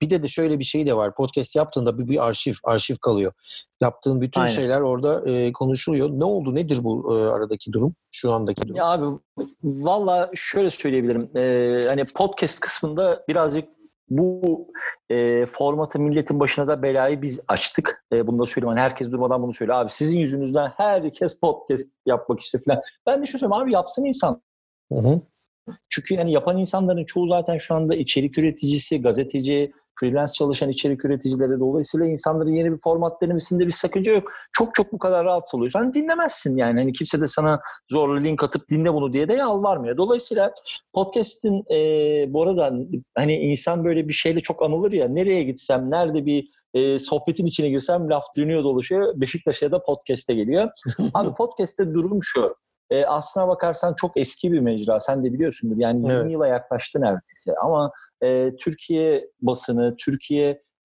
Bir 0.00 0.10
de 0.10 0.22
de 0.22 0.28
şöyle 0.28 0.58
bir 0.58 0.64
şey 0.64 0.86
de 0.86 0.96
var. 0.96 1.14
Podcast 1.14 1.56
yaptığında 1.56 1.98
bir, 1.98 2.08
bir 2.08 2.26
arşiv, 2.26 2.54
arşiv 2.64 2.96
kalıyor. 2.96 3.32
Yaptığın 3.80 4.20
bütün 4.20 4.40
Aynen. 4.40 4.52
şeyler 4.52 4.80
orada 4.80 5.30
e, 5.30 5.52
konuşuluyor. 5.52 6.10
Ne 6.10 6.24
oldu? 6.24 6.54
Nedir 6.54 6.84
bu 6.84 7.18
e, 7.18 7.26
aradaki 7.26 7.72
durum? 7.72 7.94
Şu 8.10 8.32
andaki 8.32 8.62
durum. 8.62 8.76
Ya 8.76 8.84
abi 8.84 9.18
valla 9.64 10.30
şöyle 10.34 10.70
söyleyebilirim. 10.70 11.36
Ee, 11.36 11.88
hani 11.88 12.04
podcast 12.04 12.60
kısmında 12.60 13.24
birazcık 13.28 13.68
bu 14.08 14.66
e, 15.10 15.46
formatı 15.46 15.98
milletin 15.98 16.40
başına 16.40 16.68
da 16.68 16.82
belayı 16.82 17.22
biz 17.22 17.40
açtık. 17.48 18.04
E, 18.12 18.26
bunu 18.26 18.38
da 18.38 18.46
söyleyeyim. 18.46 18.68
Hani 18.68 18.80
herkes 18.80 19.10
durmadan 19.10 19.42
bunu 19.42 19.54
söylüyor. 19.54 19.78
Abi 19.78 19.90
sizin 19.90 20.18
yüzünüzden 20.18 20.72
herkes 20.76 21.40
podcast 21.40 21.90
yapmak 22.06 22.40
istiyor 22.40 22.64
falan. 22.64 22.82
Ben 23.06 23.22
de 23.22 23.26
şu 23.26 23.38
söyleyeyim 23.38 23.62
abi 23.62 23.72
yapsın 23.72 24.04
insan. 24.04 24.42
Hı 24.92 24.98
hı. 24.98 25.20
Çünkü 25.88 26.14
yani 26.14 26.32
yapan 26.32 26.58
insanların 26.58 27.04
çoğu 27.04 27.28
zaten 27.28 27.58
şu 27.58 27.74
anda 27.74 27.94
içerik 27.94 28.38
üreticisi, 28.38 29.02
gazeteci, 29.02 29.72
freelance 30.00 30.32
çalışan 30.32 30.68
içerik 30.68 31.04
üreticileri 31.04 31.60
dolayısıyla 31.60 32.06
insanların 32.06 32.52
yeni 32.52 32.72
bir 32.72 32.76
format 32.76 33.22
denemesinde 33.22 33.66
bir 33.66 33.72
sakınca 33.72 34.12
yok. 34.12 34.32
Çok 34.52 34.74
çok 34.74 34.92
bu 34.92 34.98
kadar 34.98 35.24
rahatsız 35.24 35.54
oluyorsun. 35.54 35.78
Hani 35.78 35.92
dinlemezsin 35.92 36.56
yani. 36.56 36.80
Hani 36.80 36.92
kimse 36.92 37.20
de 37.20 37.26
sana 37.26 37.60
zorla 37.90 38.20
link 38.20 38.42
atıp 38.42 38.68
dinle 38.70 38.94
bunu 38.94 39.12
diye 39.12 39.28
de 39.28 39.34
yalvarmıyor. 39.34 39.96
Dolayısıyla 39.96 40.54
podcast'in 40.92 41.64
e, 41.74 41.78
bu 42.32 42.42
arada 42.42 42.72
hani 43.14 43.36
insan 43.36 43.84
böyle 43.84 44.08
bir 44.08 44.12
şeyle 44.12 44.40
çok 44.40 44.62
anılır 44.62 44.92
ya. 44.92 45.08
Nereye 45.08 45.42
gitsem, 45.42 45.90
nerede 45.90 46.26
bir 46.26 46.48
e, 46.74 46.98
sohbetin 46.98 47.46
içine 47.46 47.68
girsem 47.68 48.10
laf 48.10 48.24
dönüyor 48.36 48.64
dolaşıyor. 48.64 49.20
Beşiktaş'a 49.20 49.72
da 49.72 49.82
podcast'e 49.82 50.34
geliyor. 50.34 50.70
Abi 51.14 51.34
podcast'te 51.34 51.94
durum 51.94 52.18
şu. 52.22 52.56
E, 52.90 53.04
aslına 53.04 53.48
bakarsan 53.48 53.94
çok 54.00 54.16
eski 54.16 54.52
bir 54.52 54.60
mecra. 54.60 55.00
Sen 55.00 55.24
de 55.24 55.32
biliyorsundur. 55.32 55.76
Yani 55.78 55.98
20 55.98 56.12
Evet. 56.12 56.30
yıla 56.30 56.46
yaklaştı 56.46 57.00
neredeyse. 57.00 57.54
Ama 57.62 57.92
e, 58.22 58.56
Türkiye 58.56 59.30
basını, 59.42 59.96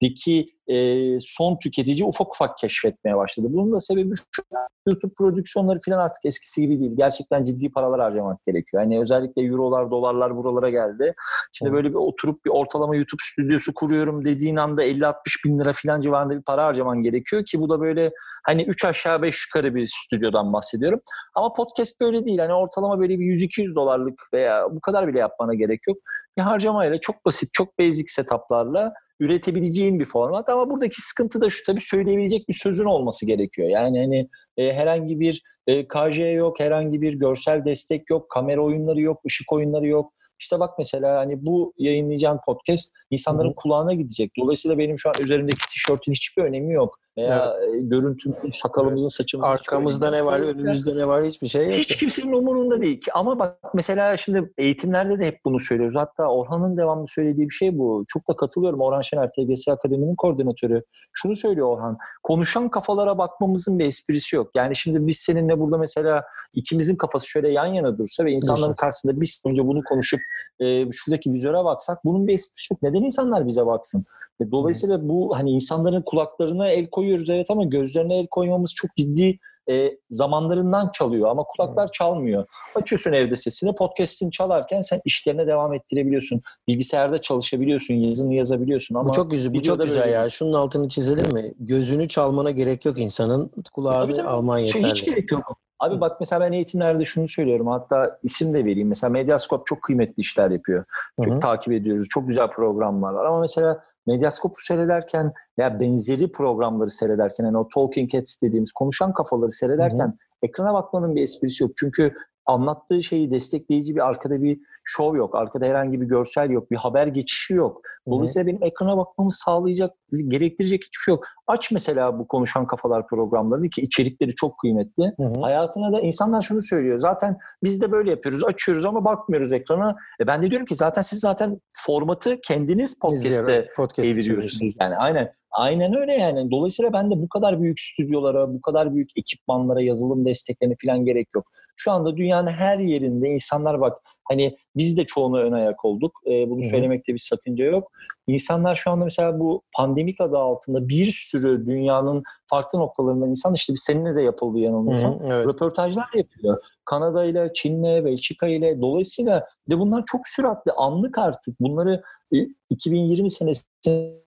Türkiye'deki 0.02 0.56
e, 0.68 1.20
son 1.20 1.58
tüketici 1.60 2.04
ufak 2.04 2.34
ufak 2.34 2.58
keşfetmeye 2.58 3.18
başladı. 3.18 3.48
Bunun 3.50 3.72
da 3.72 3.80
sebebi 3.80 4.16
şu. 4.16 4.42
YouTube 4.88 5.14
prodüksiyonları 5.18 5.80
falan 5.86 5.98
artık 5.98 6.26
eskisi 6.26 6.62
gibi 6.62 6.80
değil. 6.80 6.92
Gerçekten 6.96 7.44
ciddi 7.44 7.72
paralar 7.72 8.02
harcamak 8.02 8.46
gerekiyor. 8.46 8.84
Yani 8.84 9.00
özellikle 9.00 9.42
eurolar, 9.42 9.92
dolarlar 9.92 10.36
buralara 10.36 10.70
geldi. 10.70 11.14
Şimdi 11.54 11.72
Hı. 11.72 11.76
böyle 11.76 11.90
bir 11.90 11.96
oturup 11.96 12.46
bir 12.46 12.50
ortalama 12.50 12.96
YouTube 12.96 13.22
stüdyosu 13.24 13.74
kuruyorum 13.74 14.26
dediğin 14.26 14.56
anda 14.56 14.86
50-60 14.86 15.14
bin 15.46 15.60
lira 15.60 15.72
falan 15.74 16.02
civarında 16.02 16.38
bir 16.38 16.42
para 16.44 16.66
harcaman 16.66 17.04
gerekiyor 17.04 17.46
ki 17.46 17.60
bu 17.60 17.70
da 17.70 17.82
böyle 17.82 18.12
hani 18.44 18.64
3 18.64 18.86
aşağı 18.86 19.22
5 19.22 19.48
yukarı 19.48 19.76
bir 19.76 19.92
stüdyodan 20.04 20.54
bahsediyorum. 20.54 21.00
Ama 21.36 21.54
podcast 21.54 22.02
böyle 22.02 22.26
değil. 22.26 22.40
Hani 22.40 22.54
ortalama 22.54 23.00
böyle 23.00 23.20
bir 23.20 23.26
100-200 23.26 23.76
dolarlık 23.76 24.22
veya 24.34 24.68
bu 24.72 24.82
kadar 24.82 25.08
bile 25.08 25.20
yapmana 25.20 25.54
gerek 25.54 25.88
yok. 25.88 25.98
Bir 26.38 26.42
harcamayla 26.42 26.98
çok 26.98 27.26
basit, 27.26 27.54
çok 27.54 27.80
basic 27.80 28.06
setuplarla 28.08 28.94
üretebileceğin 29.22 30.00
bir 30.00 30.06
format. 30.06 30.50
Ama 30.50 30.70
buradaki 30.70 31.02
sıkıntı 31.02 31.42
da 31.42 31.50
şu 31.50 31.64
tabii 31.66 31.82
söyleyebilecek 31.82 32.50
bir 32.50 32.54
sözün 32.54 32.86
olması 32.86 33.26
gerekiyor. 33.26 33.70
Yani 33.70 34.00
hani 34.00 34.30
e, 34.58 34.74
herhangi 34.74 35.20
bir 35.20 35.42
e, 35.68 35.88
KJ 35.88 36.20
yok, 36.20 36.60
herhangi 36.60 37.02
bir 37.02 37.14
görsel 37.14 37.66
destek 37.66 38.10
yok, 38.10 38.30
kamera 38.30 38.62
oyunları 38.62 39.02
yok, 39.02 39.22
ışık 39.28 39.54
oyunları 39.54 39.88
yok. 39.88 40.14
İşte 40.40 40.60
bak 40.60 40.70
mesela 40.78 41.18
hani 41.18 41.46
bu 41.46 41.74
yayınlayacağın 41.78 42.40
podcast 42.46 42.92
insanların 43.10 43.48
Hı 43.48 43.52
hı. 43.52 43.56
kulağına 43.56 43.94
gidecek. 43.94 44.32
Dolayısıyla 44.40 44.78
benim 44.78 45.00
şu 45.00 45.10
an 45.10 45.16
üzerimdeki 45.22 45.70
tişörtün 45.70 46.12
hiçbir 46.12 46.44
önemi 46.44 46.74
yok. 46.74 46.98
Veya 47.18 47.54
e, 47.76 47.80
görüntümüzün, 47.82 48.50
sakalımızın, 48.50 49.08
saçımızın 49.08 49.48
hiçbir 49.50 49.60
Arkamızda 49.60 50.12
ne 50.12 50.26
var, 50.26 50.40
önümüzde 50.40 50.96
ne 50.98 51.08
var 51.08 51.26
hiçbir 51.26 51.48
şey 51.48 51.66
yok. 51.66 51.74
hiç 51.74 51.96
kimsenin 51.96 52.34
umurunda 52.34 52.82
değil 52.82 53.02
ki. 53.02 53.14
Ama 53.14 53.40
bak 53.40 53.58
mesela 53.74 54.18
şimdi 54.18 54.54
eğitimlerde 54.58 55.20
de 55.20 55.26
hep 55.26 55.40
bunu 55.46 55.60
söylüyoruz. 55.60 55.96
Hatta 55.96 56.28
Orhan'ın 56.28 56.78
devamlı 56.78 57.08
söylediği 57.08 57.50
bir 57.50 57.54
şey 57.54 57.78
bu. 57.78 58.06
Çok 58.08 58.28
da 58.28 58.36
katılıyorum. 58.36 58.82
Orhan 58.82 59.02
Şener 59.02 59.30
TGS 59.32 59.68
Akademi'nin 59.68 60.16
koordinatörü. 60.16 60.84
Şunu 61.14 61.36
söylüyor 61.36 61.68
Orhan. 61.68 61.98
Konuşan 62.24 62.70
kafalara 62.70 63.18
bakmamızın 63.18 63.80
bir 63.80 63.86
esprisi 63.86 64.36
yok. 64.36 64.52
Yani 64.56 64.76
şimdi 64.76 65.08
biz 65.08 65.18
seninle 65.18 65.60
burada 65.60 65.78
mesela 65.78 66.24
ikimizin 66.54 66.96
kafası 66.96 67.28
şöyle 67.28 67.50
yan 67.52 67.66
yana 67.66 67.98
dursa 67.98 68.26
ve 68.26 68.32
insanların 68.32 68.64
Dursun. 68.64 68.76
karşısında 68.76 69.22
biz 69.22 69.42
önce 69.46 69.68
bunu 69.68 69.84
konuşup 69.84 70.20
e, 70.60 70.92
şuradaki 70.92 71.34
vizöre 71.34 71.64
baksak 71.64 72.06
bunun 72.06 72.28
bir 72.28 72.34
esprisi 72.34 72.74
yok. 72.74 72.82
Neden 72.84 73.02
insanlar 73.04 73.48
bize 73.48 73.66
baksın? 73.66 74.06
E, 74.42 74.52
Dolayısıyla 74.52 75.10
bu 75.10 75.38
hani 75.38 75.52
insanların 75.52 76.02
kulaklarına 76.02 76.68
el 76.68 76.90
koyuyoruz 77.12 77.30
evet 77.30 77.46
ama 77.50 77.64
gözlerine 77.64 78.20
el 78.20 78.28
koymamız 78.28 78.74
çok 78.76 78.96
ciddi 78.98 79.38
e, 79.70 79.98
zamanlarından 80.10 80.90
çalıyor 80.94 81.30
ama 81.30 81.44
kulaklar 81.44 81.92
çalmıyor. 81.92 82.46
Açıyorsun 82.76 83.14
evde 83.14 83.36
sesini, 83.36 83.76
podcast'ini 83.76 84.32
çalarken 84.32 84.82
sen 84.82 85.02
işlerine 85.06 85.48
devam 85.48 85.74
ettirebiliyorsun. 85.74 86.42
Bilgisayarda 86.68 87.22
çalışabiliyorsun, 87.22 87.94
yazını 87.94 88.34
yazabiliyorsun 88.34 88.96
ama 88.96 89.10
bu 89.10 89.14
çok 89.14 89.32
güzel, 89.32 89.54
bu 89.54 89.62
çok 89.62 89.82
güzel 89.84 90.00
böyle 90.00 90.12
ya. 90.12 90.30
Şunun 90.30 90.54
altını 90.54 90.90
çizelim 90.90 91.34
mi? 91.34 91.54
Gözünü 91.60 92.08
çalmana 92.08 92.52
gerek 92.52 92.86
yok 92.86 93.00
insanın. 93.00 93.52
Kulağını 93.74 94.14
Tabii 94.14 94.28
alman 94.28 94.58
şey 94.58 94.66
yeterli. 94.66 94.92
hiç 94.92 95.06
gerek 95.06 95.32
yok. 95.32 95.58
Abi 95.80 96.02
bak 96.02 96.20
mesela 96.20 96.42
ben 96.42 96.52
eğitimlerde 96.52 97.06
şunu 97.06 97.28
söylüyorum. 97.28 97.68
Hatta 97.68 98.20
isim 98.24 98.54
de 98.54 98.66
vereyim. 98.66 98.88
Mesela 98.88 99.12
Medyascope 99.12 99.64
çok 99.66 99.82
kıymetli 99.82 100.22
işler 100.22 100.52
yapıyor. 100.52 100.86
Çok 101.26 101.36
hı. 101.36 101.40
takip 101.40 101.74
ediyoruz. 101.74 102.08
Çok 102.10 102.28
güzel 102.28 102.48
programlar 102.48 103.14
var. 103.14 103.26
Ama 103.26 103.40
mesela 103.40 103.84
Medyascope'u 104.08 104.62
seyrederken 104.62 105.34
ya 105.58 105.80
benzeri 105.80 106.32
programları 106.32 106.90
seyrederken 106.90 107.46
yani 107.46 107.58
o 107.58 107.68
Talking 107.68 108.14
Heads 108.14 108.42
dediğimiz 108.42 108.72
konuşan 108.72 109.14
kafaları 109.14 109.52
seyrederken 109.52 110.18
ekrana 110.44 110.74
bakmanın 110.74 111.16
bir 111.16 111.24
esprisi 111.24 111.64
yok. 111.64 111.72
Çünkü 111.76 112.14
anlattığı 112.46 113.04
şeyi 113.04 113.32
destekleyici 113.32 113.96
bir 113.96 114.08
arkada 114.08 114.42
bir 114.42 114.60
şov 114.84 115.16
yok. 115.16 115.36
Arkada 115.36 115.66
herhangi 115.66 116.02
bir 116.02 116.06
görsel 116.06 116.50
yok. 116.50 116.72
Bir 116.72 116.76
haber 116.76 117.08
geçişi 117.08 117.54
yok. 117.54 117.82
Dolayısıyla 118.10 118.48
benim 118.48 118.64
ekrana 118.64 118.98
bakmamı 118.98 119.32
sağlayacak, 119.32 119.94
gerektirecek 120.28 120.84
hiçbir 120.84 121.04
şey 121.06 121.12
yok. 121.12 121.26
Aç 121.48 121.72
mesela 121.72 122.20
bu 122.20 122.28
konuşan 122.28 122.68
kafalar 122.68 123.08
programlarını 123.08 123.70
ki 123.70 123.82
içerikleri 123.82 124.36
çok 124.36 124.60
kıymetli. 124.60 125.14
Hı 125.18 125.24
hı. 125.24 125.42
Hayatına 125.42 125.94
da 125.94 126.02
insanlar 126.02 126.42
şunu 126.42 126.62
söylüyor. 126.62 127.00
Zaten 127.00 127.38
biz 127.64 127.82
de 127.82 127.92
böyle 127.92 128.10
yapıyoruz. 128.10 128.44
Açıyoruz 128.44 128.86
ama 128.86 129.06
bakmıyoruz 129.06 129.52
ekrana. 129.52 129.96
E 130.22 130.28
ben 130.28 130.44
de 130.44 130.50
diyorum 130.50 130.66
ki 130.66 130.76
zaten 130.76 131.02
siz 131.02 131.20
zaten 131.20 131.60
formatı 131.86 132.42
kendiniz 132.42 133.00
podcast'te 133.00 133.68
podcast 133.76 134.08
çeviriyorsunuz. 134.08 134.74
Yani 134.80 134.96
aynen. 134.96 135.34
Aynen 135.52 135.98
öyle 135.98 136.14
yani. 136.14 136.52
Dolayısıyla 136.52 136.94
ben 136.94 137.12
de 137.12 137.22
bu 137.22 137.30
kadar 137.30 137.62
büyük 137.62 137.80
stüdyolara, 137.80 138.54
bu 138.54 138.62
kadar 138.62 138.94
büyük 138.94 139.10
ekipmanlara, 139.18 139.82
yazılım 139.82 140.26
desteklerine 140.26 140.76
falan 140.86 141.06
gerek 141.06 141.28
yok. 141.36 141.52
Şu 141.76 141.92
anda 141.92 142.18
dünyanın 142.18 142.52
her 142.52 142.80
yerinde 142.80 143.30
insanlar 143.30 143.82
bak 143.82 144.02
hani 144.24 144.58
biz 144.76 144.98
de 144.98 145.06
çoğuna 145.06 145.38
ön 145.38 145.52
ayak 145.52 145.86
olduk. 145.86 146.22
Ee, 146.26 146.50
bunu 146.50 146.62
Hı 146.62 146.66
hı. 146.66 146.70
söylemekte 146.70 147.14
bir 147.14 147.20
sakınca 147.20 147.66
yok. 147.66 147.92
İnsanlar 148.28 148.76
şu 148.76 148.92
anda 148.92 149.06
mesela 149.06 149.40
bu 149.40 149.62
pandemik 149.76 150.22
adı 150.22 150.38
altında 150.38 150.90
bir 150.90 151.06
sürü 151.06 151.66
dünyanın 151.66 152.24
farklı 152.48 152.80
noktalarından 152.80 153.30
insan 153.30 153.54
işte 153.54 153.74
biz 153.74 153.84
seninle 153.84 154.16
de 154.16 154.22
yapıldı 154.22 154.60
yanılmıyorsam. 154.60 155.20
evet. 155.24 155.48
Röportajlar 155.48 156.10
yapıyor. 156.16 156.64
Kanada 156.86 157.26
ile, 157.26 157.52
Çin'le, 157.54 158.06
Belçika 158.06 158.48
ile. 158.48 158.82
Dolayısıyla 158.82 159.48
de 159.70 159.80
bunlar 159.80 160.04
çok 160.06 160.28
süratli, 160.28 160.72
anlık 160.72 161.18
artık. 161.18 161.60
Bunları 161.60 162.04
e, 162.34 162.38
2020 162.70 163.32
senesinde 163.32 164.22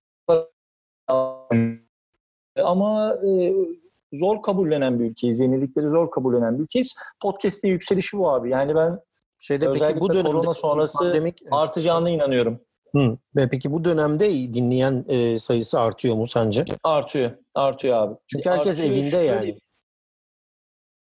ama 2.64 3.14
e, 3.14 3.52
zor 4.12 4.42
kabullenen 4.42 5.00
bir 5.00 5.04
ülkeyiz. 5.04 5.40
Yenilikleri 5.40 5.88
zor 5.88 6.10
kabullenen 6.10 6.58
bir 6.58 6.62
ülkeyiz. 6.62 6.94
Podcast'in 7.22 7.68
yükselişi 7.68 8.18
bu 8.18 8.30
abi. 8.30 8.50
Yani 8.50 8.74
ben 8.74 9.00
Şeyde 9.38 9.66
peki 9.66 9.70
özellikle 9.74 10.00
bu 10.00 10.12
dönemde 10.12 10.28
korona 10.28 10.54
sonrası 10.54 10.98
pandemik, 10.98 11.38
artacağına 11.50 12.10
inanıyorum. 12.10 12.60
Hı. 12.96 13.18
Ve 13.36 13.48
peki 13.50 13.72
bu 13.72 13.84
dönemde 13.84 14.30
dinleyen 14.54 15.04
e, 15.08 15.38
sayısı 15.38 15.80
artıyor 15.80 16.16
mu 16.16 16.26
sence? 16.26 16.64
Artıyor. 16.82 17.30
Artıyor 17.54 17.96
abi. 17.96 18.14
Çünkü 18.26 18.50
herkes 18.50 18.78
Artıyor, 18.80 18.96
evinde 18.96 19.10
şöyle- 19.10 19.24
yani. 19.24 19.58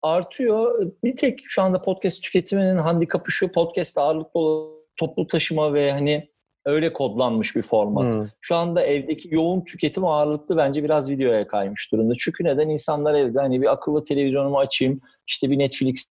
Artıyor. 0.03 0.93
Bir 1.05 1.17
tek 1.17 1.41
şu 1.47 1.63
anda 1.63 1.83
podcast 1.83 2.23
tüketiminin 2.23 2.79
handikapı 2.79 3.33
şu 3.33 3.53
podcast 3.53 3.99
ağırlıklı 3.99 4.41
olan 4.41 4.77
toplu 4.97 5.27
taşıma 5.27 5.75
ve 5.75 5.93
hani 5.93 6.31
öyle 6.65 6.93
kodlanmış 6.93 7.57
bir 7.57 7.63
format. 7.63 8.05
Hı. 8.05 8.31
Şu 8.41 8.57
anda 8.57 8.83
evdeki 8.83 9.35
yoğun 9.35 9.61
tüketim 9.61 10.05
ağırlıklı 10.05 10.57
bence 10.57 10.85
biraz 10.85 11.11
videoya 11.11 11.47
kaymış 11.47 11.93
durumda. 11.93 12.15
Çünkü 12.19 12.45
neden 12.45 12.69
insanlar 12.69 13.15
evde 13.15 13.41
hani 13.41 13.63
bir 13.63 13.73
akıllı 13.73 14.05
televizyonumu 14.05 14.59
açayım, 14.59 15.01
işte 15.27 15.51
bir 15.51 15.59
Netflix 15.59 16.07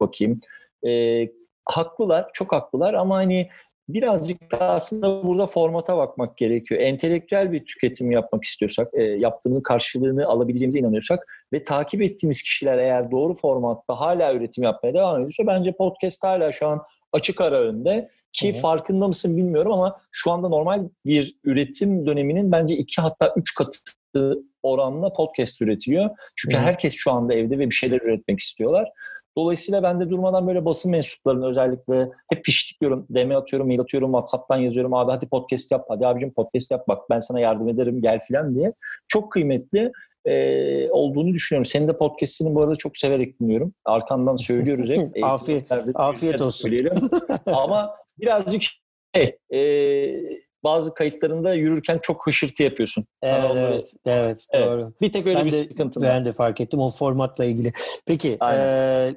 bakayım. 0.00 0.40
Ee, 0.86 1.28
haklılar, 1.64 2.30
çok 2.32 2.52
haklılar 2.52 2.94
ama 2.94 3.16
hani 3.16 3.48
birazcık 3.88 4.38
aslında 4.60 5.26
burada 5.26 5.46
formata 5.46 5.96
bakmak 5.96 6.36
gerekiyor. 6.36 6.80
Entelektüel 6.80 7.52
bir 7.52 7.64
tüketim 7.64 8.10
yapmak 8.10 8.44
istiyorsak, 8.44 8.88
e, 8.92 9.02
yaptığımızın 9.02 9.62
karşılığını 9.62 10.26
alabileceğimize 10.26 10.78
inanıyorsak 10.78 11.46
ve 11.52 11.64
takip 11.64 12.02
ettiğimiz 12.02 12.42
kişiler 12.42 12.78
eğer 12.78 13.10
doğru 13.10 13.34
formatta 13.34 14.00
hala 14.00 14.34
üretim 14.34 14.64
yapmaya 14.64 14.94
devam 14.94 15.16
ediyorsa 15.16 15.46
bence 15.46 15.72
podcast 15.72 16.24
hala 16.24 16.52
şu 16.52 16.66
an 16.66 16.82
açık 17.12 17.40
ara 17.40 17.60
önde. 17.60 18.10
Ki 18.32 18.52
Hı 18.52 18.56
hı. 18.56 18.60
farkında 18.60 19.08
mısın 19.08 19.36
bilmiyorum 19.36 19.72
ama 19.72 20.00
şu 20.12 20.30
anda 20.30 20.48
normal 20.48 20.88
bir 21.06 21.36
üretim 21.44 22.06
döneminin 22.06 22.52
bence 22.52 22.76
iki 22.76 23.00
hatta 23.00 23.34
üç 23.36 23.54
katı 23.54 24.38
oranla 24.62 25.12
podcast 25.12 25.62
üretiliyor. 25.62 26.10
Çünkü 26.36 26.56
Hı 26.56 26.60
hı. 26.60 26.64
herkes 26.64 26.94
şu 26.94 27.12
anda 27.12 27.34
evde 27.34 27.58
ve 27.58 27.66
bir 27.66 27.74
şeyler 27.74 28.00
üretmek 28.00 28.40
istiyorlar. 28.40 28.88
Dolayısıyla 29.36 29.82
ben 29.82 30.00
de 30.00 30.10
durmadan 30.10 30.46
böyle 30.46 30.64
basın 30.64 30.90
mensuplarını 30.90 31.48
özellikle 31.48 32.10
hep 32.32 32.44
fiştikliyorum, 32.44 33.06
DM 33.10 33.36
atıyorum, 33.36 33.66
mail 33.66 33.80
atıyorum, 33.80 34.10
WhatsApp'tan 34.10 34.56
yazıyorum. 34.56 34.94
Abi 34.94 35.12
hadi 35.12 35.28
podcast 35.28 35.72
yap, 35.72 35.84
hadi 35.88 36.06
abicim 36.06 36.32
podcast 36.32 36.70
yap 36.70 36.88
bak 36.88 37.10
ben 37.10 37.18
sana 37.18 37.40
yardım 37.40 37.68
ederim 37.68 38.02
gel 38.02 38.20
filan 38.26 38.54
diye. 38.54 38.72
Çok 39.08 39.32
kıymetli 39.32 39.92
e, 40.24 40.90
olduğunu 40.90 41.34
düşünüyorum. 41.34 41.66
Senin 41.66 41.88
de 41.88 41.98
podcast'ini 41.98 42.54
bu 42.54 42.62
arada 42.62 42.76
çok 42.76 42.96
severek 42.96 43.40
dinliyorum. 43.40 43.74
Arkandan 43.84 44.36
söylüyoruz 44.36 44.90
hep. 44.90 45.10
afiyet, 45.24 45.72
afiyet 45.94 46.40
olsun. 46.40 46.88
Ama 47.46 47.90
birazcık 48.18 48.62
şey, 49.14 49.38
e, 49.52 49.60
bazı 50.64 50.94
kayıtlarında 50.94 51.54
yürürken 51.54 51.98
çok 52.02 52.26
hışırtı 52.26 52.62
yapıyorsun. 52.62 53.04
Evet, 53.22 53.94
evet, 54.04 54.46
evet, 54.52 54.66
doğru. 54.66 54.92
Bir 55.00 55.12
tek 55.12 55.26
öyle 55.26 55.38
ben 55.38 55.46
bir 55.46 55.52
de, 55.52 55.62
sıkıntı. 55.64 56.02
Ben 56.02 56.24
de 56.24 56.32
fark 56.32 56.60
ettim 56.60 56.80
o 56.80 56.90
formatla 56.90 57.44
ilgili. 57.44 57.72
Peki, 58.06 58.38
e, 58.52 59.14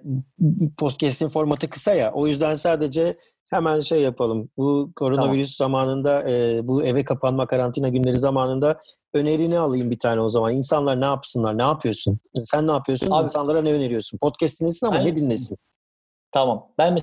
podcast'in 0.77 1.27
formatı 1.27 1.69
kısa 1.69 1.93
ya. 1.93 2.11
O 2.13 2.27
yüzden 2.27 2.55
sadece 2.55 3.17
hemen 3.49 3.81
şey 3.81 4.01
yapalım. 4.01 4.49
Bu 4.57 4.91
koronavirüs 4.95 5.57
tamam. 5.57 5.71
zamanında, 5.71 6.29
e, 6.29 6.67
bu 6.67 6.83
eve 6.83 7.05
kapanma 7.05 7.47
karantina 7.47 7.89
günleri 7.89 8.19
zamanında 8.19 8.81
önerini 9.13 9.59
alayım 9.59 9.91
bir 9.91 9.99
tane 9.99 10.21
o 10.21 10.29
zaman. 10.29 10.53
İnsanlar 10.53 11.01
ne 11.01 11.05
yapsınlar? 11.05 11.57
Ne 11.57 11.63
yapıyorsun? 11.63 12.19
Sen 12.43 12.67
ne 12.67 12.71
yapıyorsun? 12.71 13.11
Abi, 13.11 13.23
İnsanlara 13.23 13.61
ne 13.61 13.73
öneriyorsun? 13.73 14.17
Podcast 14.17 14.61
dinlesin 14.61 14.87
ama 14.87 14.97
ben, 14.97 15.05
ne 15.05 15.15
dinlesin? 15.15 15.57
Tamam. 16.31 16.67
Ben 16.77 16.97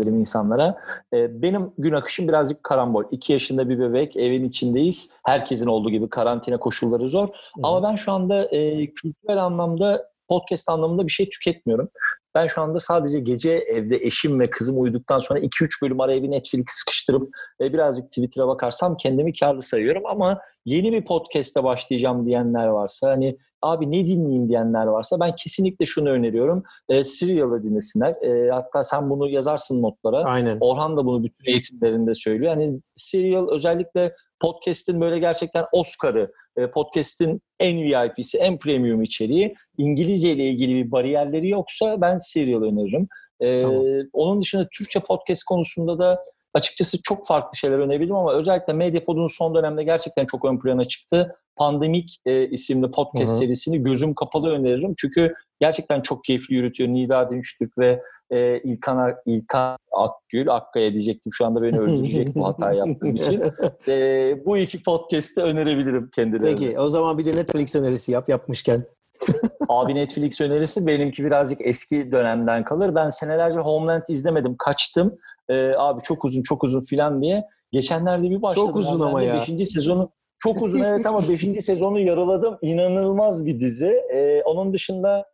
dedim 0.00 0.20
insanlara. 0.20 0.78
E, 1.12 1.42
benim 1.42 1.72
gün 1.78 1.92
akışım 1.92 2.28
birazcık 2.28 2.62
karambol. 2.62 3.04
İki 3.10 3.32
yaşında 3.32 3.68
bir 3.68 3.78
bebek, 3.78 4.16
evin 4.16 4.44
içindeyiz. 4.44 5.10
Herkesin 5.24 5.66
olduğu 5.66 5.90
gibi 5.90 6.08
karantina 6.08 6.58
koşulları 6.58 7.08
zor. 7.08 7.28
Hı. 7.28 7.32
Ama 7.62 7.82
ben 7.82 7.96
şu 7.96 8.12
anda 8.12 8.44
e, 8.44 8.86
kültürel 8.86 9.44
anlamda, 9.44 10.08
podcast 10.28 10.68
anlamında 10.68 11.06
bir 11.06 11.12
şey 11.12 11.28
tüketmiyorum. 11.28 11.88
Ben 12.34 12.46
şu 12.46 12.62
anda 12.62 12.80
sadece 12.80 13.20
gece 13.20 13.50
evde 13.50 13.96
eşim 13.96 14.40
ve 14.40 14.50
kızım 14.50 14.80
uyuduktan 14.80 15.18
sonra 15.18 15.40
2-3 15.40 15.82
bölüm 15.82 16.00
araya 16.00 16.22
bir 16.22 16.30
Netflix 16.30 16.64
sıkıştırıp 16.66 17.28
e, 17.60 17.72
birazcık 17.72 18.04
Twitter'a 18.04 18.48
bakarsam 18.48 18.96
kendimi 18.96 19.32
karlı 19.32 19.62
sayıyorum 19.62 20.06
ama 20.06 20.40
yeni 20.64 20.92
bir 20.92 21.04
podcast'e 21.04 21.64
başlayacağım 21.64 22.26
diyenler 22.26 22.66
varsa 22.66 23.10
hani 23.10 23.38
abi 23.62 23.92
ne 23.92 24.06
dinleyeyim 24.06 24.48
diyenler 24.48 24.86
varsa 24.86 25.20
ben 25.20 25.34
kesinlikle 25.36 25.86
şunu 25.86 26.10
öneriyorum. 26.10 26.62
E, 26.88 27.04
Serial'ı 27.04 27.62
dinlesinler. 27.62 28.14
E, 28.22 28.50
hatta 28.50 28.84
sen 28.84 29.10
bunu 29.10 29.28
yazarsın 29.28 29.82
notlara. 29.82 30.22
Aynen. 30.22 30.58
Orhan 30.60 30.96
da 30.96 31.06
bunu 31.06 31.24
bütün 31.24 31.52
eğitimlerinde 31.52 32.14
söylüyor. 32.14 32.50
Yani 32.50 32.80
Serial 32.94 33.48
özellikle 33.50 34.14
podcast'in 34.40 35.00
böyle 35.00 35.18
gerçekten 35.18 35.64
Oscar'ı, 35.72 36.32
podcast'in 36.74 37.40
en 37.60 37.78
VIP'si, 37.78 38.38
en 38.38 38.58
premium 38.58 39.02
içeriği, 39.02 39.54
İngilizce 39.78 40.32
ile 40.32 40.44
ilgili 40.44 40.74
bir 40.74 40.90
bariyerleri 40.90 41.48
yoksa 41.48 42.00
ben 42.00 42.18
Serial 42.18 42.62
öneririm. 42.62 43.08
E, 43.40 43.58
tamam. 43.58 43.84
Onun 44.12 44.42
dışında 44.42 44.68
Türkçe 44.72 45.00
podcast 45.00 45.44
konusunda 45.44 45.98
da 45.98 46.24
açıkçası 46.54 46.98
çok 47.02 47.26
farklı 47.26 47.58
şeyler 47.58 47.78
önerebilirim 47.78 48.16
ama 48.16 48.34
özellikle 48.34 48.72
Medyapod'un 48.72 49.28
son 49.28 49.54
dönemde 49.54 49.84
gerçekten 49.84 50.26
çok 50.26 50.44
ön 50.44 50.58
plana 50.60 50.84
çıktı. 50.84 51.36
Pandemik 51.56 52.20
e, 52.26 52.48
isimli 52.48 52.90
podcast 52.90 53.32
Hı-hı. 53.32 53.38
serisini 53.38 53.82
gözüm 53.82 54.14
kapalı 54.14 54.50
öneririm. 54.50 54.94
Çünkü 54.98 55.34
gerçekten 55.60 56.00
çok 56.00 56.24
keyifli 56.24 56.54
yürütüyor. 56.54 56.90
Nida 56.90 57.30
Dinçtürk 57.30 57.78
ve 57.78 58.02
e, 58.30 58.58
İlkan, 58.58 59.14
İlkan 59.26 59.76
Akgül, 59.92 60.48
Akkaya 60.48 60.92
diyecektim 60.92 61.32
şu 61.32 61.46
anda 61.46 61.62
beni 61.62 61.78
öldürecek 61.78 62.34
bu 62.34 62.46
hata 62.46 62.72
yaptığım 62.72 63.16
için. 63.16 63.42
E, 63.88 64.44
bu 64.44 64.58
iki 64.58 64.82
podcast'i 64.82 65.40
önerebilirim 65.40 66.10
kendilerine. 66.14 66.46
Peki 66.46 66.78
o 66.78 66.88
zaman 66.88 67.18
bir 67.18 67.26
de 67.26 67.36
Netflix 67.36 67.74
önerisi 67.74 68.12
yap 68.12 68.28
yapmışken. 68.28 68.84
Abi 69.68 69.94
Netflix 69.94 70.40
önerisi 70.40 70.86
benimki 70.86 71.24
birazcık 71.24 71.58
eski 71.60 72.12
dönemden 72.12 72.64
kalır. 72.64 72.94
Ben 72.94 73.10
senelerce 73.10 73.58
Homeland 73.58 74.02
izlemedim. 74.08 74.56
Kaçtım. 74.58 75.18
Ee, 75.48 75.72
abi 75.78 76.02
çok 76.02 76.24
uzun 76.24 76.42
çok 76.42 76.64
uzun 76.64 76.80
filan 76.80 77.22
diye. 77.22 77.44
Geçenlerde 77.72 78.30
bir 78.30 78.42
başladım. 78.42 78.66
Çok 78.66 78.76
uzun 78.76 79.00
ama 79.00 79.22
ya. 79.22 79.40
Beşinci 79.40 79.66
sezonu 79.66 80.10
çok 80.44 80.62
uzun 80.62 80.80
evet 80.80 81.06
ama 81.06 81.28
5. 81.28 81.64
sezonu 81.64 82.00
yaraladım. 82.00 82.58
İnanılmaz 82.62 83.46
bir 83.46 83.60
dizi. 83.60 84.02
Ee, 84.12 84.42
onun 84.42 84.72
dışında 84.72 85.24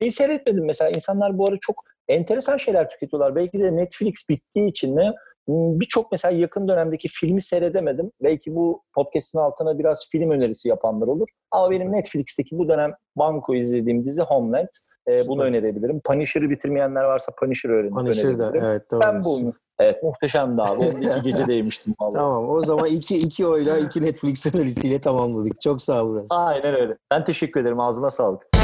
şeyi 0.00 0.12
seyretmedim 0.12 0.66
mesela. 0.66 0.90
insanlar 0.90 1.38
bu 1.38 1.48
ara 1.48 1.56
çok 1.60 1.84
enteresan 2.08 2.56
şeyler 2.56 2.90
tüketiyorlar. 2.90 3.36
Belki 3.36 3.60
de 3.60 3.76
Netflix 3.76 4.28
bittiği 4.28 4.70
için 4.70 4.96
de 4.96 5.02
hmm, 5.46 5.80
birçok 5.80 6.12
mesela 6.12 6.38
yakın 6.38 6.68
dönemdeki 6.68 7.08
filmi 7.08 7.42
seyredemedim. 7.42 8.10
Belki 8.22 8.54
bu 8.54 8.82
podcast'ın 8.94 9.38
altına 9.38 9.78
biraz 9.78 10.08
film 10.10 10.30
önerisi 10.30 10.68
yapanlar 10.68 11.06
olur. 11.06 11.28
Ama 11.50 11.70
benim 11.70 11.92
Netflix'teki 11.92 12.58
bu 12.58 12.68
dönem 12.68 12.94
banko 13.16 13.54
izlediğim 13.54 14.04
dizi 14.04 14.22
Homeland. 14.22 14.68
Ee, 15.08 15.26
bunu 15.28 15.42
önerebilirim. 15.42 16.00
Punisher'ı 16.04 16.50
bitirmeyenler 16.50 17.04
varsa 17.04 17.32
Punisher 17.38 17.70
öğrenin. 17.70 17.94
Punisher 17.94 18.38
da 18.38 18.52
evet 18.54 18.90
doğru. 18.90 19.00
Ben 19.00 19.24
bu 19.24 19.52
Evet 19.80 20.02
muhteşemdi 20.02 20.62
abi. 20.62 20.78
Onu 20.78 20.98
iki 20.98 21.22
gece 21.30 21.46
değmiştim 21.46 21.94
vallahi. 22.00 22.14
tamam 22.14 22.50
o 22.50 22.60
zaman 22.60 22.86
iki, 22.86 23.16
iki 23.16 23.46
oyla 23.46 23.78
iki 23.78 24.02
Netflix 24.02 24.46
önerisiyle 24.54 25.00
tamamladık. 25.00 25.60
Çok 25.60 25.82
sağ 25.82 26.04
ol. 26.04 26.24
Aynen 26.30 26.74
öyle. 26.80 26.96
Ben 27.10 27.24
teşekkür 27.24 27.60
ederim. 27.60 27.80
Ağzına 27.80 28.10
sağlık. 28.10 28.57